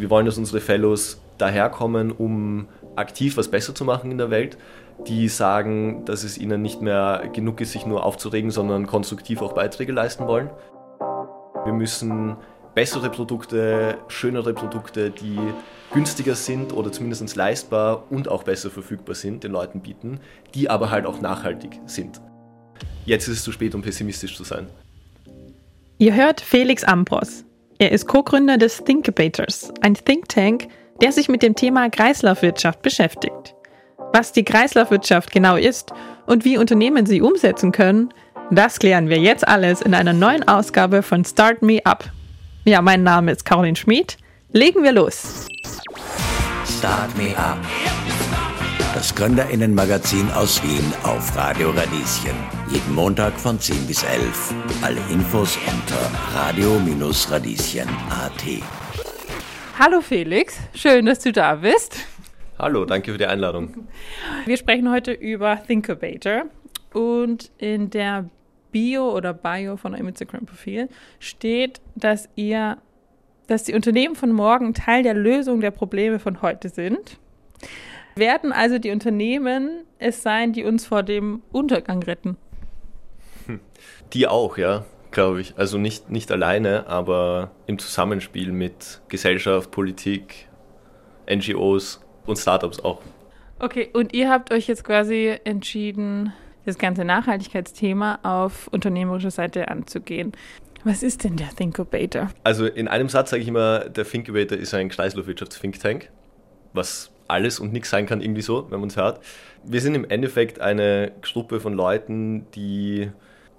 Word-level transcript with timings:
Wir 0.00 0.08
wollen, 0.08 0.24
dass 0.24 0.38
unsere 0.38 0.60
Fellows 0.60 1.20
daherkommen, 1.36 2.10
um 2.10 2.68
aktiv 2.96 3.36
was 3.36 3.48
besser 3.48 3.74
zu 3.74 3.84
machen 3.84 4.10
in 4.10 4.18
der 4.18 4.30
Welt, 4.30 4.56
die 5.06 5.28
sagen, 5.28 6.04
dass 6.06 6.24
es 6.24 6.38
ihnen 6.38 6.62
nicht 6.62 6.80
mehr 6.80 7.28
genug 7.32 7.60
ist, 7.60 7.72
sich 7.72 7.86
nur 7.86 8.04
aufzuregen, 8.04 8.50
sondern 8.50 8.86
konstruktiv 8.86 9.42
auch 9.42 9.52
Beiträge 9.52 9.92
leisten 9.92 10.26
wollen. 10.26 10.50
Wir 11.64 11.72
müssen 11.74 12.36
bessere 12.74 13.10
Produkte, 13.10 13.98
schönere 14.08 14.54
Produkte, 14.54 15.10
die 15.10 15.38
günstiger 15.92 16.34
sind 16.34 16.72
oder 16.72 16.92
zumindest 16.92 17.36
leistbar 17.36 18.10
und 18.10 18.28
auch 18.28 18.44
besser 18.44 18.70
verfügbar 18.70 19.14
sind, 19.14 19.44
den 19.44 19.52
Leuten 19.52 19.80
bieten, 19.80 20.20
die 20.54 20.70
aber 20.70 20.90
halt 20.90 21.04
auch 21.04 21.20
nachhaltig 21.20 21.78
sind. 21.86 22.20
Jetzt 23.04 23.28
ist 23.28 23.38
es 23.38 23.44
zu 23.44 23.52
spät, 23.52 23.74
um 23.74 23.82
pessimistisch 23.82 24.36
zu 24.36 24.44
sein. 24.44 24.66
Ihr 25.98 26.14
hört 26.14 26.40
Felix 26.40 26.84
Ambros. 26.84 27.44
Er 27.80 27.92
ist 27.92 28.06
Co-Gründer 28.06 28.58
des 28.58 28.84
Thinkabators, 28.84 29.72
ein 29.80 29.94
Think 29.94 30.28
Tank, 30.28 30.68
der 31.00 31.12
sich 31.12 31.30
mit 31.30 31.42
dem 31.42 31.54
Thema 31.54 31.88
Kreislaufwirtschaft 31.88 32.82
beschäftigt. 32.82 33.54
Was 34.12 34.32
die 34.32 34.44
Kreislaufwirtschaft 34.44 35.32
genau 35.32 35.56
ist 35.56 35.90
und 36.26 36.44
wie 36.44 36.58
Unternehmen 36.58 37.06
sie 37.06 37.22
umsetzen 37.22 37.72
können, 37.72 38.12
das 38.50 38.80
klären 38.80 39.08
wir 39.08 39.16
jetzt 39.16 39.48
alles 39.48 39.80
in 39.80 39.94
einer 39.94 40.12
neuen 40.12 40.46
Ausgabe 40.46 41.02
von 41.02 41.24
Start 41.24 41.62
Me 41.62 41.80
Up. 41.84 42.04
Ja, 42.66 42.82
mein 42.82 43.02
Name 43.02 43.32
ist 43.32 43.46
Caroline 43.46 43.76
Schmid. 43.76 44.18
Legen 44.52 44.82
wir 44.82 44.92
los. 44.92 45.46
Start 46.66 47.16
Me 47.16 47.34
Up. 47.34 47.56
Das 48.94 49.14
Gründerinnenmagazin 49.14 50.28
aus 50.32 50.60
Wien 50.64 50.92
auf 51.04 51.36
Radio 51.36 51.70
Radieschen. 51.70 52.34
Jeden 52.72 52.92
Montag 52.92 53.38
von 53.38 53.56
10 53.56 53.86
bis 53.86 54.02
11. 54.02 54.52
Alle 54.82 54.98
Infos 55.12 55.56
unter 55.58 56.10
radio-radieschen.at. 56.34 58.42
Hallo 59.78 60.00
Felix, 60.00 60.58
schön, 60.74 61.06
dass 61.06 61.20
du 61.20 61.30
da 61.30 61.54
bist. 61.54 62.04
Hallo, 62.58 62.84
danke 62.84 63.12
für 63.12 63.18
die 63.18 63.26
Einladung. 63.26 63.86
Wir 64.44 64.56
sprechen 64.56 64.90
heute 64.90 65.12
über 65.12 65.62
Thinkabator 65.64 66.46
und 66.92 67.52
in 67.58 67.90
der 67.90 68.28
Bio 68.72 69.16
oder 69.16 69.32
Bio 69.32 69.76
von 69.76 69.94
eurem 69.94 70.08
Instagram-Profil 70.08 70.88
steht, 71.20 71.80
dass 71.94 72.28
ihr, 72.34 72.78
dass 73.46 73.62
die 73.62 73.74
Unternehmen 73.74 74.16
von 74.16 74.32
morgen 74.32 74.74
Teil 74.74 75.04
der 75.04 75.14
Lösung 75.14 75.60
der 75.60 75.70
Probleme 75.70 76.18
von 76.18 76.42
heute 76.42 76.68
sind. 76.68 77.20
Werden 78.16 78.52
also 78.52 78.78
die 78.78 78.90
Unternehmen 78.90 79.84
es 79.98 80.22
sein, 80.22 80.52
die 80.52 80.64
uns 80.64 80.86
vor 80.86 81.02
dem 81.02 81.42
Untergang 81.52 82.02
retten? 82.02 82.36
Die 84.12 84.26
auch, 84.26 84.58
ja, 84.58 84.84
glaube 85.10 85.40
ich. 85.40 85.54
Also 85.56 85.78
nicht, 85.78 86.10
nicht 86.10 86.30
alleine, 86.32 86.86
aber 86.86 87.52
im 87.66 87.78
Zusammenspiel 87.78 88.52
mit 88.52 89.00
Gesellschaft, 89.08 89.70
Politik, 89.70 90.48
NGOs 91.30 92.00
und 92.26 92.36
Startups 92.36 92.80
auch. 92.80 93.00
Okay, 93.58 93.90
und 93.92 94.14
ihr 94.14 94.30
habt 94.30 94.52
euch 94.52 94.66
jetzt 94.66 94.84
quasi 94.84 95.36
entschieden, 95.44 96.32
das 96.64 96.78
ganze 96.78 97.04
Nachhaltigkeitsthema 97.04 98.20
auf 98.22 98.68
unternehmerischer 98.68 99.30
Seite 99.30 99.68
anzugehen. 99.68 100.32
Was 100.82 101.02
ist 101.02 101.24
denn 101.24 101.36
der 101.36 101.50
Thinkubator? 101.50 102.30
Also 102.42 102.66
in 102.66 102.88
einem 102.88 103.08
Satz 103.08 103.30
sage 103.30 103.42
ich 103.42 103.48
immer, 103.48 103.80
der 103.80 104.04
Thinkubator 104.04 104.56
ist 104.56 104.72
ein 104.72 104.88
Kreislaufwirtschafts-Think 104.88 105.78
Tank, 105.78 106.10
was 106.72 107.10
alles 107.30 107.60
und 107.60 107.72
nichts 107.72 107.90
sein 107.90 108.06
kann 108.06 108.20
irgendwie 108.20 108.42
so, 108.42 108.66
wenn 108.70 108.80
man 108.80 108.88
es 108.88 108.96
hört. 108.96 109.20
Wir 109.64 109.80
sind 109.80 109.94
im 109.94 110.08
Endeffekt 110.08 110.60
eine 110.60 111.12
Gruppe 111.22 111.60
von 111.60 111.74
Leuten, 111.74 112.46
die 112.54 113.10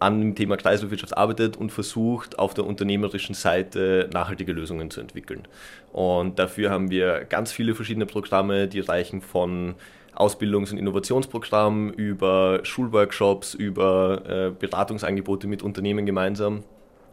an 0.02 0.20
dem 0.20 0.36
Thema 0.36 0.58
Kreislaufwirtschaft 0.58 1.16
arbeitet 1.16 1.58
und 1.58 1.72
versucht, 1.72 2.40
auf 2.40 2.56
der 2.56 2.66
unternehmerischen 2.66 3.36
Seite 3.36 4.10
nachhaltige 4.12 4.52
Lösungen 4.52 4.90
zu 4.90 5.00
entwickeln. 5.00 5.48
Und 5.94 6.40
dafür 6.40 6.72
haben 6.72 6.90
wir 6.90 7.26
ganz 7.26 7.52
viele 7.52 7.76
verschiedene 7.76 8.08
Programme, 8.08 8.68
die 8.68 8.80
reichen 8.80 9.22
von 9.22 9.76
Ausbildungs- 10.16 10.72
und 10.72 10.80
Innovationsprogrammen 10.80 11.94
über 11.94 12.62
Schulworkshops, 12.64 13.54
über 13.54 14.24
äh, 14.28 14.52
Beratungsangebote 14.52 15.48
mit 15.48 15.62
Unternehmen 15.62 16.08
gemeinsam 16.08 16.64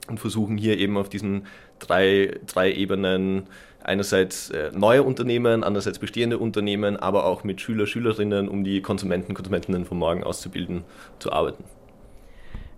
und 0.09 0.19
versuchen 0.19 0.57
hier 0.57 0.79
eben 0.79 0.97
auf 0.97 1.11
diesen 1.11 1.47
drei, 1.79 2.39
drei 2.47 2.73
Ebenen 2.73 3.47
einerseits 3.83 4.51
äh, 4.51 4.71
neue 4.75 5.03
Unternehmen, 5.03 5.65
andererseits 5.65 5.99
bestehende 5.99 6.39
Unternehmen, 6.39 6.97
aber 6.97 7.25
auch 7.25 7.45
mit 7.45 7.61
Schüler, 7.61 7.87
Schülerinnen, 7.87 8.49
um 8.49 8.65
die 8.65 8.83
Konsumenten, 8.83 9.35
Konsumentinnen 9.35 9.85
von 9.85 9.99
morgen 9.99 10.25
auszubilden, 10.25 10.85
zu 11.19 11.33
arbeiten. 11.33 11.65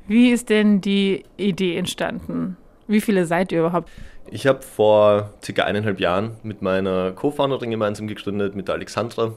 Wie 0.06 0.30
ist 0.30 0.50
denn 0.50 0.80
die 0.80 1.24
Idee 1.36 1.76
entstanden? 1.76 2.56
Wie 2.86 3.00
viele 3.00 3.26
seid 3.26 3.52
ihr 3.52 3.60
überhaupt? 3.60 3.88
Ich 4.30 4.46
habe 4.46 4.62
vor 4.62 5.30
circa 5.42 5.64
eineinhalb 5.64 6.00
Jahren 6.00 6.36
mit 6.42 6.62
meiner 6.62 7.12
Co-Founderin 7.12 7.70
gemeinsam 7.70 8.06
gegründet, 8.08 8.54
mit 8.54 8.68
der 8.68 8.74
Alexandra. 8.76 9.34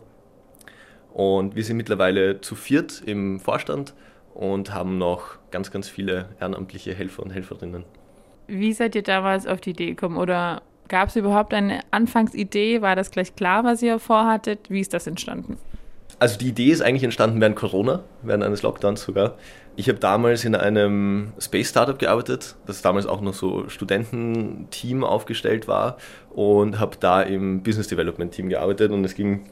Und 1.13 1.56
wir 1.56 1.63
sind 1.63 1.78
mittlerweile 1.78 2.41
zu 2.41 2.56
viert 2.56 3.03
im 3.06 3.40
Vorstand 3.40 3.94
und 4.34 4.74
haben 4.74 4.97
noch 4.97 5.38
ganz, 5.51 5.69
ganz 5.69 5.88
viele 5.88 6.30
ehrenamtliche 6.40 6.94
Helfer 6.94 7.22
und 7.22 7.31
Helferinnen. 7.31 7.85
Wie 8.48 8.74
seid 8.74 8.96
ihr 8.96 9.04
damals 9.04 9.48
auf 9.48 9.62
die 9.62 9.72
Idee 9.72 9.90
gekommen? 9.92 10.18
Oder 10.18 10.62
gab 10.88 11.09
es 11.09 11.16
überhaupt 11.16 11.54
eine 11.54 11.80
Anfangsidee? 11.92 12.81
War 12.81 12.96
das 12.96 13.12
gleich 13.12 13.36
klar, 13.36 13.64
was 13.64 13.81
ihr 13.81 14.00
vorhattet? 14.00 14.70
Wie 14.70 14.81
ist 14.81 14.94
das 14.94 15.08
entstanden? 15.08 15.58
Also 16.20 16.38
die 16.38 16.50
Idee 16.50 16.70
ist 16.70 16.81
eigentlich 16.81 17.04
entstanden 17.04 17.42
während 17.42 17.56
Corona, 17.56 18.04
während 18.22 18.44
eines 18.44 18.62
Lockdowns 18.62 19.02
sogar. 19.02 19.36
Ich 19.76 19.90
habe 19.90 20.00
damals 20.00 20.46
in 20.46 20.56
einem 20.56 21.34
Space 21.40 21.70
Startup 21.70 21.98
gearbeitet, 21.98 22.56
das 22.68 22.81
damals 22.81 23.08
auch 23.08 23.22
noch 23.22 23.34
so 23.34 23.68
Studententeam 23.68 25.04
aufgestellt 25.04 25.68
war 25.68 25.98
und 26.30 26.80
habe 26.80 26.98
da 27.00 27.24
im 27.24 27.64
Business 27.64 27.88
Development 27.88 28.31
Team 28.31 28.50
gearbeitet 28.50 28.92
und 28.92 29.04
es 29.04 29.16
ging 29.16 29.50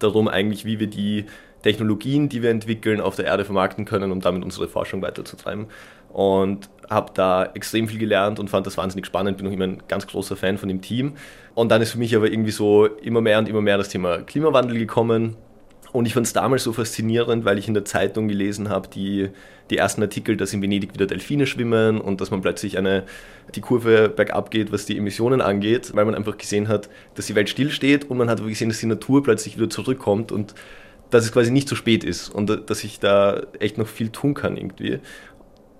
darum 0.00 0.28
eigentlich, 0.28 0.64
wie 0.64 0.80
wir 0.80 0.88
die 0.88 1.26
Technologien, 1.62 2.28
die 2.28 2.42
wir 2.42 2.50
entwickeln, 2.50 3.00
auf 3.00 3.16
der 3.16 3.26
Erde 3.26 3.44
vermarkten 3.44 3.84
können, 3.84 4.12
um 4.12 4.20
damit 4.20 4.44
unsere 4.44 4.66
Forschung 4.66 5.02
weiterzutreiben. 5.02 5.66
Und 6.12 6.68
habe 6.88 7.12
da 7.14 7.44
extrem 7.54 7.86
viel 7.86 7.98
gelernt 7.98 8.40
und 8.40 8.50
fand 8.50 8.66
das 8.66 8.76
wahnsinnig 8.76 9.06
spannend, 9.06 9.38
bin 9.38 9.46
auch 9.46 9.52
immer 9.52 9.64
ein 9.64 9.82
ganz 9.86 10.06
großer 10.06 10.36
Fan 10.36 10.58
von 10.58 10.68
dem 10.68 10.80
Team. 10.80 11.12
Und 11.54 11.70
dann 11.70 11.80
ist 11.82 11.92
für 11.92 11.98
mich 11.98 12.16
aber 12.16 12.30
irgendwie 12.30 12.50
so 12.50 12.86
immer 12.86 13.20
mehr 13.20 13.38
und 13.38 13.48
immer 13.48 13.60
mehr 13.60 13.78
das 13.78 13.88
Thema 13.88 14.18
Klimawandel 14.18 14.76
gekommen 14.76 15.36
und 15.92 16.06
ich 16.06 16.14
fand 16.14 16.26
es 16.26 16.32
damals 16.32 16.64
so 16.64 16.72
faszinierend, 16.72 17.44
weil 17.44 17.58
ich 17.58 17.66
in 17.66 17.74
der 17.74 17.84
Zeitung 17.84 18.28
gelesen 18.28 18.68
habe, 18.68 18.88
die, 18.88 19.28
die 19.70 19.76
ersten 19.76 20.02
Artikel, 20.02 20.36
dass 20.36 20.52
in 20.52 20.62
Venedig 20.62 20.94
wieder 20.94 21.06
Delfine 21.06 21.46
schwimmen 21.46 22.00
und 22.00 22.20
dass 22.20 22.30
man 22.30 22.42
plötzlich 22.42 22.78
eine, 22.78 23.04
die 23.54 23.60
Kurve 23.60 24.08
bergab 24.08 24.50
geht, 24.50 24.70
was 24.72 24.86
die 24.86 24.96
Emissionen 24.96 25.40
angeht, 25.40 25.90
weil 25.94 26.04
man 26.04 26.14
einfach 26.14 26.38
gesehen 26.38 26.68
hat, 26.68 26.88
dass 27.14 27.26
die 27.26 27.34
Welt 27.34 27.48
stillsteht 27.48 28.08
und 28.08 28.18
man 28.18 28.30
hat 28.30 28.44
gesehen, 28.44 28.68
dass 28.68 28.78
die 28.78 28.86
Natur 28.86 29.22
plötzlich 29.22 29.56
wieder 29.56 29.68
zurückkommt 29.68 30.30
und 30.30 30.54
dass 31.10 31.24
es 31.24 31.32
quasi 31.32 31.50
nicht 31.50 31.68
zu 31.68 31.74
spät 31.74 32.04
ist 32.04 32.28
und 32.28 32.70
dass 32.70 32.84
ich 32.84 33.00
da 33.00 33.42
echt 33.58 33.78
noch 33.78 33.88
viel 33.88 34.10
tun 34.10 34.34
kann 34.34 34.56
irgendwie. 34.56 35.00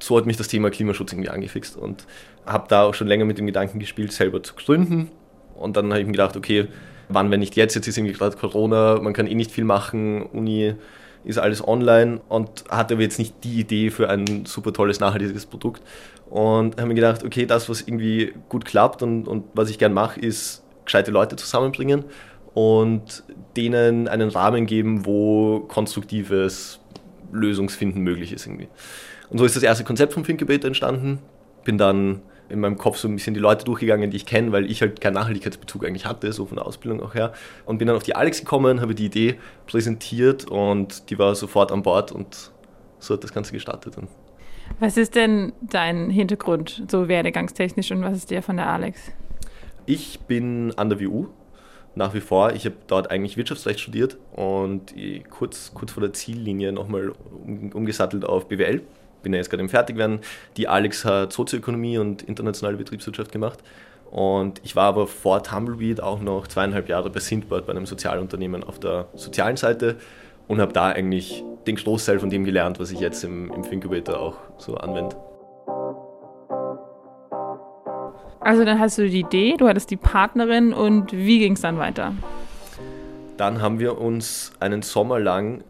So 0.00 0.16
hat 0.16 0.26
mich 0.26 0.36
das 0.36 0.48
Thema 0.48 0.70
Klimaschutz 0.70 1.12
irgendwie 1.12 1.30
angefixt 1.30 1.76
und 1.76 2.06
habe 2.46 2.66
da 2.68 2.84
auch 2.84 2.94
schon 2.94 3.06
länger 3.06 3.24
mit 3.24 3.38
dem 3.38 3.46
Gedanken 3.46 3.78
gespielt, 3.78 4.12
selber 4.12 4.42
zu 4.42 4.54
gründen. 4.54 5.10
Und 5.54 5.76
dann 5.76 5.90
habe 5.90 6.00
ich 6.00 6.06
mir 6.06 6.12
gedacht, 6.12 6.36
okay, 6.36 6.68
wann, 7.08 7.30
wenn 7.30 7.40
nicht 7.40 7.56
jetzt, 7.56 7.74
jetzt 7.74 7.86
ist 7.86 7.98
irgendwie 7.98 8.14
gerade 8.14 8.36
Corona, 8.36 8.98
man 9.00 9.12
kann 9.12 9.26
eh 9.26 9.34
nicht 9.34 9.50
viel 9.50 9.64
machen, 9.64 10.22
Uni 10.22 10.74
ist 11.24 11.38
alles 11.38 11.66
online 11.66 12.20
und 12.28 12.64
hatte 12.70 12.94
aber 12.94 13.02
jetzt 13.02 13.18
nicht 13.18 13.44
die 13.44 13.60
Idee 13.60 13.90
für 13.90 14.08
ein 14.08 14.46
super 14.46 14.72
tolles, 14.72 15.00
nachhaltiges 15.00 15.44
Produkt. 15.44 15.82
Und 16.30 16.76
habe 16.78 16.86
mir 16.86 16.94
gedacht, 16.94 17.24
okay, 17.24 17.44
das, 17.44 17.68
was 17.68 17.82
irgendwie 17.82 18.32
gut 18.48 18.64
klappt 18.64 19.02
und, 19.02 19.26
und 19.26 19.44
was 19.52 19.68
ich 19.68 19.78
gern 19.78 19.92
mache, 19.92 20.20
ist 20.20 20.62
gescheite 20.84 21.10
Leute 21.10 21.36
zusammenbringen 21.36 22.04
und 22.54 23.24
denen 23.56 24.08
einen 24.08 24.30
Rahmen 24.30 24.66
geben, 24.66 25.04
wo 25.04 25.60
konstruktives 25.60 26.80
Lösungsfinden 27.32 28.02
möglich 28.02 28.32
ist 28.32 28.46
irgendwie. 28.46 28.68
Und 29.30 29.38
so 29.38 29.44
ist 29.44 29.56
das 29.56 29.62
erste 29.62 29.84
Konzept 29.84 30.12
vom 30.12 30.24
Thinkabator 30.24 30.66
entstanden. 30.66 31.20
Bin 31.64 31.78
dann 31.78 32.22
in 32.48 32.58
meinem 32.58 32.76
Kopf 32.76 32.96
so 32.98 33.06
ein 33.06 33.14
bisschen 33.14 33.32
die 33.32 33.40
Leute 33.40 33.64
durchgegangen, 33.64 34.10
die 34.10 34.16
ich 34.16 34.26
kenne, 34.26 34.50
weil 34.50 34.68
ich 34.68 34.80
halt 34.82 35.00
keinen 35.00 35.14
Nachhaltigkeitsbezug 35.14 35.86
eigentlich 35.86 36.04
hatte, 36.04 36.32
so 36.32 36.46
von 36.46 36.56
der 36.56 36.66
Ausbildung 36.66 37.00
auch 37.00 37.14
her. 37.14 37.32
Und 37.64 37.78
bin 37.78 37.86
dann 37.86 37.96
auf 37.96 38.02
die 38.02 38.16
Alex 38.16 38.40
gekommen, 38.40 38.80
habe 38.80 38.94
die 38.94 39.06
Idee 39.06 39.36
präsentiert 39.66 40.50
und 40.50 41.10
die 41.10 41.18
war 41.18 41.34
sofort 41.36 41.70
an 41.70 41.82
Bord 41.82 42.10
und 42.10 42.50
so 42.98 43.14
hat 43.14 43.22
das 43.22 43.32
Ganze 43.32 43.52
gestartet. 43.52 43.94
Was 44.80 44.96
ist 44.96 45.14
denn 45.14 45.52
dein 45.60 46.10
Hintergrund, 46.10 46.84
so 46.90 47.08
werdegangstechnisch 47.08 47.92
und 47.92 48.02
was 48.02 48.16
ist 48.16 48.30
der 48.30 48.42
von 48.42 48.56
der 48.56 48.68
Alex? 48.68 49.00
Ich 49.86 50.20
bin 50.20 50.72
an 50.76 50.90
der 50.90 51.00
WU 51.00 51.26
nach 51.94 52.14
wie 52.14 52.20
vor. 52.20 52.52
Ich 52.52 52.64
habe 52.64 52.76
dort 52.86 53.10
eigentlich 53.10 53.36
Wirtschaftsrecht 53.36 53.80
studiert 53.80 54.16
und 54.32 54.94
kurz, 55.30 55.72
kurz 55.72 55.92
vor 55.92 56.00
der 56.00 56.12
Ziellinie 56.12 56.72
nochmal 56.72 57.12
umgesattelt 57.72 58.24
auf 58.24 58.48
BWL 58.48 58.82
bin 59.22 59.32
ja 59.32 59.38
jetzt 59.38 59.50
gerade 59.50 59.62
im 59.62 59.68
Fertigwerden. 59.68 60.20
Die 60.56 60.68
Alex 60.68 61.04
hat 61.04 61.32
Sozioökonomie 61.32 61.98
und 61.98 62.22
internationale 62.22 62.76
Betriebswirtschaft 62.76 63.32
gemacht. 63.32 63.58
Und 64.10 64.60
ich 64.64 64.74
war 64.74 64.86
aber 64.86 65.06
vor 65.06 65.42
Tumbleweed 65.42 66.02
auch 66.02 66.20
noch 66.20 66.48
zweieinhalb 66.48 66.88
Jahre 66.88 67.10
bei 67.10 67.20
Sindbad, 67.20 67.66
bei 67.66 67.72
einem 67.72 67.86
Sozialunternehmen 67.86 68.64
auf 68.64 68.80
der 68.80 69.06
sozialen 69.14 69.56
Seite 69.56 69.96
und 70.48 70.60
habe 70.60 70.72
da 70.72 70.88
eigentlich 70.88 71.44
den 71.66 71.76
Großteil 71.76 72.18
von 72.18 72.28
dem 72.28 72.44
gelernt, 72.44 72.80
was 72.80 72.90
ich 72.90 72.98
jetzt 72.98 73.22
im, 73.22 73.52
im 73.52 73.62
Finkubator 73.62 74.18
auch 74.18 74.36
so 74.58 74.76
anwende. 74.76 75.16
Also 78.40 78.64
dann 78.64 78.80
hast 78.80 78.98
du 78.98 79.08
die 79.08 79.20
Idee, 79.20 79.56
du 79.56 79.68
hattest 79.68 79.90
die 79.90 79.96
Partnerin 79.96 80.72
und 80.72 81.12
wie 81.12 81.38
ging 81.38 81.52
es 81.52 81.60
dann 81.60 81.78
weiter? 81.78 82.14
Dann 83.36 83.62
haben 83.62 83.78
wir 83.78 83.98
uns 83.98 84.52
einen 84.58 84.82
Sommer 84.82 85.20
lang 85.20 85.62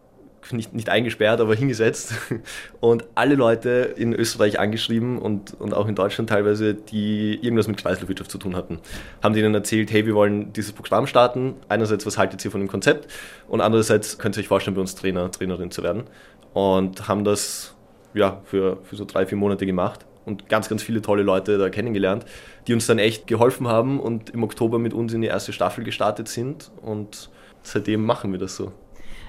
nicht, 0.53 0.75
nicht 0.75 0.89
eingesperrt, 0.89 1.41
aber 1.41 1.55
hingesetzt 1.55 2.15
und 2.81 3.05
alle 3.15 3.35
Leute 3.35 3.95
in 3.97 4.13
Österreich 4.13 4.59
angeschrieben 4.59 5.19
und, 5.19 5.59
und 5.61 5.75
auch 5.75 5.89
in 5.89 5.95
Deutschland 5.95 6.31
teilweise, 6.31 6.75
die 6.75 7.39
irgendwas 7.43 7.69
mit 7.69 7.77
Kreislaufwirtschaft 7.77 8.31
zu 8.31 8.39
tun 8.39 8.57
hatten. 8.57 8.79
Haben 9.23 9.35
denen 9.35 9.55
erzählt, 9.55 9.91
hey, 9.91 10.07
wir 10.07 10.15
wollen 10.15 10.53
dieses 10.53 10.73
Programm 10.73 11.07
starten. 11.07 11.55
Einerseits, 11.69 12.07
was 12.07 12.19
haltet 12.19 12.45
ihr 12.45 12.51
von 12.51 12.61
dem 12.61 12.69
Konzept? 12.69 13.11
Und 13.49 13.61
andererseits 13.61 14.19
könnt 14.19 14.37
ihr 14.37 14.41
euch 14.41 14.49
vorstellen, 14.49 14.75
bei 14.75 14.81
uns 14.81 14.95
Trainer, 14.95 15.31
Trainerin 15.31 15.71
zu 15.71 15.83
werden. 15.83 16.05
Und 16.53 17.09
haben 17.09 17.25
das 17.25 17.75
ja, 18.15 18.41
für, 18.45 18.79
für 18.83 18.97
so 18.97 19.05
drei, 19.05 19.27
vier 19.27 19.39
Monate 19.39 19.67
gemacht 19.67 20.05
und 20.25 20.49
ganz, 20.49 20.69
ganz 20.69 20.83
viele 20.83 21.03
tolle 21.03 21.23
Leute 21.23 21.59
da 21.59 21.71
kennengelernt, 21.71 22.25
die 22.67 22.75
uns 22.75 22.87
dann 22.87 22.99
echt 22.99 23.27
geholfen 23.27 23.69
haben 23.69 24.01
und 24.01 24.31
im 24.31 24.43
Oktober 24.43 24.79
mit 24.79 24.95
uns 24.95 25.13
in 25.13 25.21
die 25.21 25.29
erste 25.29 25.53
Staffel 25.53 25.85
gestartet 25.85 26.29
sind. 26.29 26.71
Und 26.83 27.31
seitdem 27.63 28.05
machen 28.05 28.33
wir 28.33 28.39
das 28.39 28.57
so. 28.57 28.73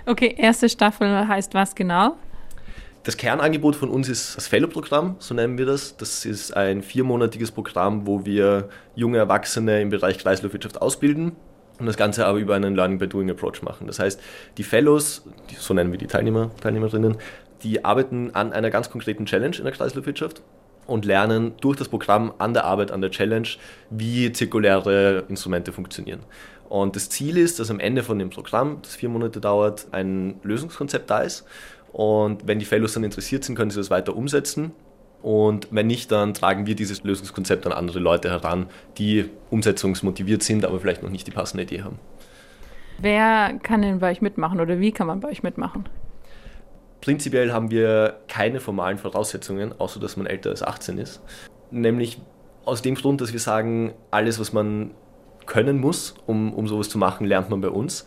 Okay, 0.05 0.35
erste 0.37 0.69
Staffel 0.69 1.27
heißt 1.27 1.53
was 1.53 1.75
genau? 1.75 2.15
Das 3.03 3.17
Kernangebot 3.17 3.75
von 3.75 3.89
uns 3.89 4.09
ist 4.09 4.37
das 4.37 4.47
Fellow-Programm, 4.47 5.15
so 5.17 5.33
nennen 5.33 5.57
wir 5.57 5.65
das. 5.65 5.97
Das 5.97 6.23
ist 6.23 6.55
ein 6.55 6.83
viermonatiges 6.83 7.49
Programm, 7.51 8.05
wo 8.05 8.25
wir 8.25 8.69
junge 8.95 9.17
Erwachsene 9.17 9.81
im 9.81 9.89
Bereich 9.89 10.19
Kreislaufwirtschaft 10.19 10.81
ausbilden 10.81 11.31
und 11.79 11.87
das 11.87 11.97
Ganze 11.97 12.27
aber 12.27 12.37
über 12.37 12.55
einen 12.55 12.75
Learning 12.75 12.99
by 12.99 13.07
Doing 13.07 13.31
Approach 13.31 13.63
machen. 13.63 13.87
Das 13.87 13.97
heißt, 13.97 14.21
die 14.57 14.63
Fellows, 14.63 15.23
so 15.57 15.73
nennen 15.73 15.91
wir 15.91 15.97
die 15.97 16.05
Teilnehmer, 16.05 16.51
Teilnehmerinnen, 16.61 17.17
die 17.63 17.83
arbeiten 17.83 18.35
an 18.35 18.53
einer 18.53 18.69
ganz 18.69 18.91
konkreten 18.91 19.25
Challenge 19.25 19.57
in 19.57 19.63
der 19.63 19.73
Kreislaufwirtschaft 19.73 20.43
und 20.85 21.05
lernen 21.05 21.53
durch 21.61 21.77
das 21.77 21.87
Programm 21.87 22.33
an 22.37 22.53
der 22.53 22.65
Arbeit 22.65 22.91
an 22.91 23.01
der 23.01 23.09
Challenge, 23.09 23.47
wie 23.89 24.31
zirkuläre 24.31 25.23
Instrumente 25.27 25.71
funktionieren. 25.71 26.19
Und 26.71 26.95
das 26.95 27.09
Ziel 27.09 27.37
ist, 27.37 27.59
dass 27.59 27.69
am 27.69 27.81
Ende 27.81 28.01
von 28.01 28.17
dem 28.17 28.29
Programm, 28.29 28.77
das 28.81 28.95
vier 28.95 29.09
Monate 29.09 29.41
dauert, 29.41 29.87
ein 29.91 30.39
Lösungskonzept 30.41 31.09
da 31.09 31.19
ist. 31.19 31.43
Und 31.91 32.47
wenn 32.47 32.59
die 32.59 32.65
Fellows 32.65 32.93
dann 32.93 33.03
interessiert 33.03 33.43
sind, 33.43 33.55
können 33.55 33.69
sie 33.71 33.77
das 33.77 33.89
weiter 33.89 34.15
umsetzen. 34.15 34.71
Und 35.21 35.67
wenn 35.71 35.87
nicht, 35.87 36.13
dann 36.13 36.33
tragen 36.33 36.65
wir 36.67 36.75
dieses 36.75 37.03
Lösungskonzept 37.03 37.65
an 37.65 37.73
andere 37.73 37.99
Leute 37.99 38.29
heran, 38.29 38.67
die 38.97 39.25
umsetzungsmotiviert 39.49 40.43
sind, 40.43 40.63
aber 40.63 40.79
vielleicht 40.79 41.03
noch 41.03 41.09
nicht 41.09 41.27
die 41.27 41.31
passende 41.31 41.63
Idee 41.63 41.83
haben. 41.83 41.99
Wer 42.99 43.59
kann 43.61 43.81
denn 43.81 43.99
bei 43.99 44.09
euch 44.09 44.21
mitmachen 44.21 44.61
oder 44.61 44.79
wie 44.79 44.93
kann 44.93 45.07
man 45.07 45.19
bei 45.19 45.27
euch 45.27 45.43
mitmachen? 45.43 45.89
Prinzipiell 47.01 47.51
haben 47.51 47.69
wir 47.69 48.21
keine 48.29 48.61
formalen 48.61 48.97
Voraussetzungen, 48.97 49.77
außer 49.77 49.99
dass 49.99 50.15
man 50.15 50.25
älter 50.25 50.51
als 50.51 50.63
18 50.63 50.99
ist. 50.99 51.21
Nämlich 51.69 52.21
aus 52.63 52.81
dem 52.81 52.95
Grund, 52.95 53.19
dass 53.19 53.33
wir 53.33 53.41
sagen, 53.41 53.93
alles, 54.09 54.39
was 54.39 54.53
man 54.53 54.91
können 55.45 55.79
muss, 55.79 56.15
um, 56.25 56.53
um 56.53 56.67
sowas 56.67 56.89
zu 56.89 56.97
machen, 56.97 57.25
lernt 57.25 57.49
man 57.49 57.61
bei 57.61 57.69
uns. 57.69 58.05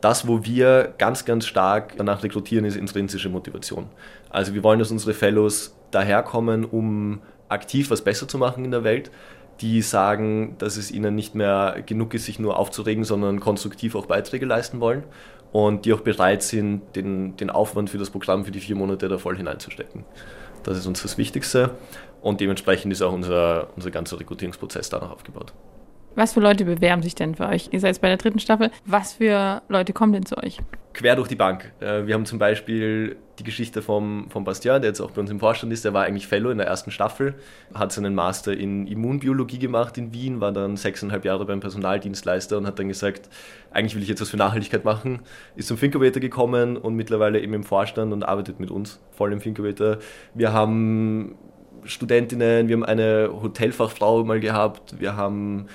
Das, 0.00 0.28
wo 0.28 0.44
wir 0.44 0.94
ganz, 0.98 1.24
ganz 1.24 1.46
stark 1.46 1.94
danach 1.96 2.22
rekrutieren, 2.22 2.64
ist 2.64 2.76
intrinsische 2.76 3.28
Motivation. 3.28 3.86
Also 4.30 4.54
wir 4.54 4.62
wollen, 4.62 4.78
dass 4.78 4.90
unsere 4.90 5.14
Fellows 5.14 5.74
daherkommen, 5.90 6.64
um 6.64 7.20
aktiv 7.48 7.90
was 7.90 8.02
besser 8.02 8.28
zu 8.28 8.38
machen 8.38 8.64
in 8.64 8.70
der 8.70 8.84
Welt, 8.84 9.10
die 9.60 9.80
sagen, 9.80 10.56
dass 10.58 10.76
es 10.76 10.90
ihnen 10.90 11.14
nicht 11.14 11.34
mehr 11.34 11.82
genug 11.86 12.12
ist, 12.14 12.26
sich 12.26 12.38
nur 12.38 12.58
aufzuregen, 12.58 13.04
sondern 13.04 13.40
konstruktiv 13.40 13.94
auch 13.94 14.06
Beiträge 14.06 14.44
leisten 14.44 14.80
wollen 14.80 15.04
und 15.52 15.86
die 15.86 15.94
auch 15.94 16.00
bereit 16.00 16.42
sind, 16.42 16.82
den, 16.94 17.36
den 17.36 17.48
Aufwand 17.50 17.88
für 17.88 17.98
das 17.98 18.10
Programm 18.10 18.44
für 18.44 18.50
die 18.50 18.60
vier 18.60 18.76
Monate 18.76 19.08
da 19.08 19.16
voll 19.16 19.36
hineinzustecken. 19.36 20.04
Das 20.62 20.76
ist 20.76 20.86
uns 20.86 21.02
das 21.02 21.16
Wichtigste 21.16 21.70
und 22.20 22.40
dementsprechend 22.40 22.92
ist 22.92 23.00
auch 23.00 23.12
unser, 23.12 23.68
unser 23.76 23.90
ganzer 23.90 24.20
Rekrutierungsprozess 24.20 24.90
danach 24.90 25.10
aufgebaut. 25.10 25.54
Was 26.16 26.32
für 26.32 26.40
Leute 26.40 26.64
bewerben 26.64 27.02
sich 27.02 27.14
denn 27.14 27.34
für 27.34 27.46
euch? 27.46 27.68
Ihr 27.72 27.80
seid 27.80 27.88
jetzt 27.88 28.00
bei 28.00 28.08
der 28.08 28.16
dritten 28.16 28.38
Staffel. 28.38 28.70
Was 28.86 29.12
für 29.12 29.60
Leute 29.68 29.92
kommen 29.92 30.14
denn 30.14 30.24
zu 30.24 30.38
euch? 30.38 30.60
Quer 30.94 31.14
durch 31.14 31.28
die 31.28 31.34
Bank. 31.34 31.74
Äh, 31.78 32.06
wir 32.06 32.14
haben 32.14 32.24
zum 32.24 32.38
Beispiel 32.38 33.18
die 33.38 33.44
Geschichte 33.44 33.82
vom, 33.82 34.30
vom 34.30 34.42
Bastien, 34.42 34.80
der 34.80 34.88
jetzt 34.88 35.02
auch 35.02 35.10
bei 35.10 35.20
uns 35.20 35.30
im 35.30 35.38
Vorstand 35.38 35.74
ist. 35.74 35.84
Der 35.84 35.92
war 35.92 36.04
eigentlich 36.04 36.26
Fellow 36.26 36.48
in 36.48 36.56
der 36.56 36.66
ersten 36.66 36.90
Staffel, 36.90 37.34
hat 37.74 37.92
seinen 37.92 38.14
Master 38.14 38.56
in 38.56 38.86
Immunbiologie 38.86 39.58
gemacht 39.58 39.98
in 39.98 40.14
Wien, 40.14 40.40
war 40.40 40.52
dann 40.52 40.78
sechseinhalb 40.78 41.26
Jahre 41.26 41.44
beim 41.44 41.60
Personaldienstleister 41.60 42.56
und 42.56 42.66
hat 42.66 42.78
dann 42.78 42.88
gesagt, 42.88 43.28
eigentlich 43.70 43.94
will 43.94 44.02
ich 44.02 44.08
jetzt 44.08 44.22
was 44.22 44.30
für 44.30 44.38
Nachhaltigkeit 44.38 44.86
machen. 44.86 45.20
Ist 45.54 45.68
zum 45.68 45.76
Finkovator 45.76 46.20
gekommen 46.20 46.78
und 46.78 46.94
mittlerweile 46.94 47.40
eben 47.40 47.52
im 47.52 47.62
Vorstand 47.62 48.14
und 48.14 48.22
arbeitet 48.22 48.58
mit 48.58 48.70
uns 48.70 49.00
voll 49.10 49.34
im 49.34 49.40
Finkovator. 49.42 49.98
Wir 50.32 50.54
haben 50.54 51.34
Studentinnen, 51.84 52.68
wir 52.68 52.76
haben 52.76 52.84
eine 52.86 53.28
Hotelfachfrau 53.42 54.24
mal 54.24 54.40
gehabt, 54.40 54.98
wir 54.98 55.14
haben 55.14 55.66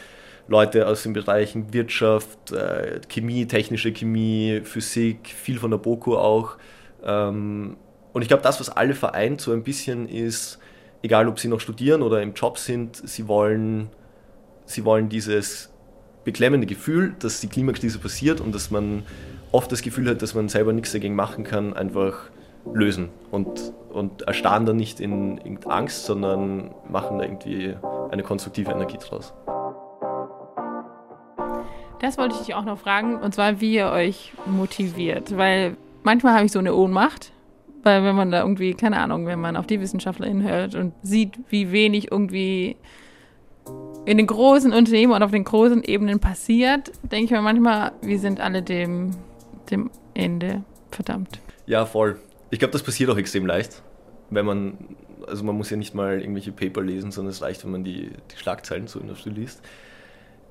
Leute 0.48 0.88
aus 0.88 1.04
den 1.04 1.14
Bereichen 1.14 1.74
Wirtschaft, 1.74 2.52
äh, 2.52 3.00
Chemie, 3.08 3.46
technische 3.46 3.92
Chemie, 3.94 4.62
Physik, 4.64 5.28
viel 5.28 5.60
von 5.60 5.72
der 5.72 5.78
BOKU 5.78 6.16
auch. 6.16 6.58
Ähm, 7.04 7.78
und 8.14 8.22
ich 8.22 8.28
glaube, 8.28 8.44
das, 8.44 8.60
was 8.60 8.70
alle 8.70 8.94
vereint, 8.94 9.42
so 9.42 9.54
ein 9.54 9.64
bisschen 9.64 10.08
ist, 10.08 10.60
egal 11.02 11.28
ob 11.28 11.40
sie 11.40 11.48
noch 11.48 11.60
studieren 11.60 12.02
oder 12.02 12.22
im 12.22 12.34
Job 12.34 12.58
sind, 12.58 12.96
sie 12.96 13.28
wollen, 13.28 13.90
sie 14.66 14.84
wollen 14.86 15.10
dieses 15.10 15.70
beklemmende 16.24 16.68
Gefühl, 16.68 17.16
dass 17.20 17.40
die 17.40 17.48
Klimakrise 17.48 18.00
passiert 18.00 18.42
und 18.42 18.54
dass 18.54 18.70
man 18.70 19.04
oft 19.52 19.72
das 19.72 19.82
Gefühl 19.82 20.10
hat, 20.10 20.22
dass 20.22 20.36
man 20.36 20.50
selber 20.50 20.74
nichts 20.74 20.92
dagegen 20.92 21.16
machen 21.16 21.44
kann, 21.44 21.74
einfach 21.74 22.30
lösen 22.74 23.10
und, 23.32 23.74
und 23.90 24.22
erstarren 24.24 24.66
dann 24.66 24.78
nicht 24.78 25.00
in, 25.00 25.38
in 25.40 25.64
Angst, 25.66 26.06
sondern 26.06 26.74
machen 26.90 27.18
da 27.18 27.26
irgendwie 27.26 27.76
eine 28.12 28.24
konstruktive 28.24 28.72
Energie 28.72 28.98
draus. 28.98 29.34
Das 32.02 32.18
wollte 32.18 32.34
ich 32.34 32.48
dich 32.48 32.56
auch 32.56 32.66
noch 32.66 32.80
fragen, 32.80 33.18
und 33.18 33.36
zwar, 33.36 33.62
wie 33.62 33.76
ihr 33.76 33.92
euch 33.92 34.34
motiviert. 34.48 35.38
Weil 35.38 35.78
manchmal 36.02 36.34
habe 36.34 36.46
ich 36.46 36.52
so 36.52 36.58
eine 36.58 36.74
Ohnmacht, 36.74 37.32
weil 37.84 38.04
wenn 38.04 38.16
man 38.16 38.32
da 38.32 38.42
irgendwie, 38.42 38.74
keine 38.74 38.98
Ahnung, 39.00 39.28
wenn 39.28 39.40
man 39.40 39.56
auf 39.56 39.68
die 39.68 39.80
WissenschaftlerInnen 39.80 40.42
hört 40.42 40.74
und 40.74 40.94
sieht, 41.04 41.38
wie 41.50 41.72
wenig 41.72 42.12
irgendwie 42.12 42.76
in 44.06 44.18
den 44.18 44.26
großen 44.26 44.74
Unternehmen 44.74 45.14
und 45.14 45.22
auf 45.22 45.30
den 45.30 45.44
großen 45.44 45.84
Ebenen 45.84 46.20
passiert, 46.20 46.92
denke 47.04 47.26
ich 47.26 47.32
mir 47.32 47.42
manchmal, 47.44 47.92
wir 48.02 48.18
sind 48.18 48.42
alle 48.42 48.64
dem, 48.64 49.12
dem 49.70 49.92
Ende 50.16 50.64
verdammt. 50.90 51.40
Ja, 51.68 51.86
voll. 51.86 52.20
Ich 52.50 52.58
glaube, 52.58 52.72
das 52.72 52.82
passiert 52.82 53.12
auch 53.12 53.18
extrem 53.18 53.46
leicht, 53.46 53.84
wenn 54.32 54.48
man, 54.48 54.96
also 55.28 55.44
man 55.44 55.56
muss 55.56 55.70
ja 55.70 55.78
nicht 55.78 55.94
mal 55.94 56.20
irgendwelche 56.20 56.52
Paper 56.52 56.82
lesen, 56.82 57.12
sondern 57.12 57.30
es 57.30 57.44
reicht, 57.44 57.64
wenn 57.64 57.72
man 57.72 57.84
die, 57.84 58.10
die 58.32 58.38
Schlagzeilen 58.38 58.88
der 59.08 59.16
Früh 59.16 59.30
liest. 59.30 59.62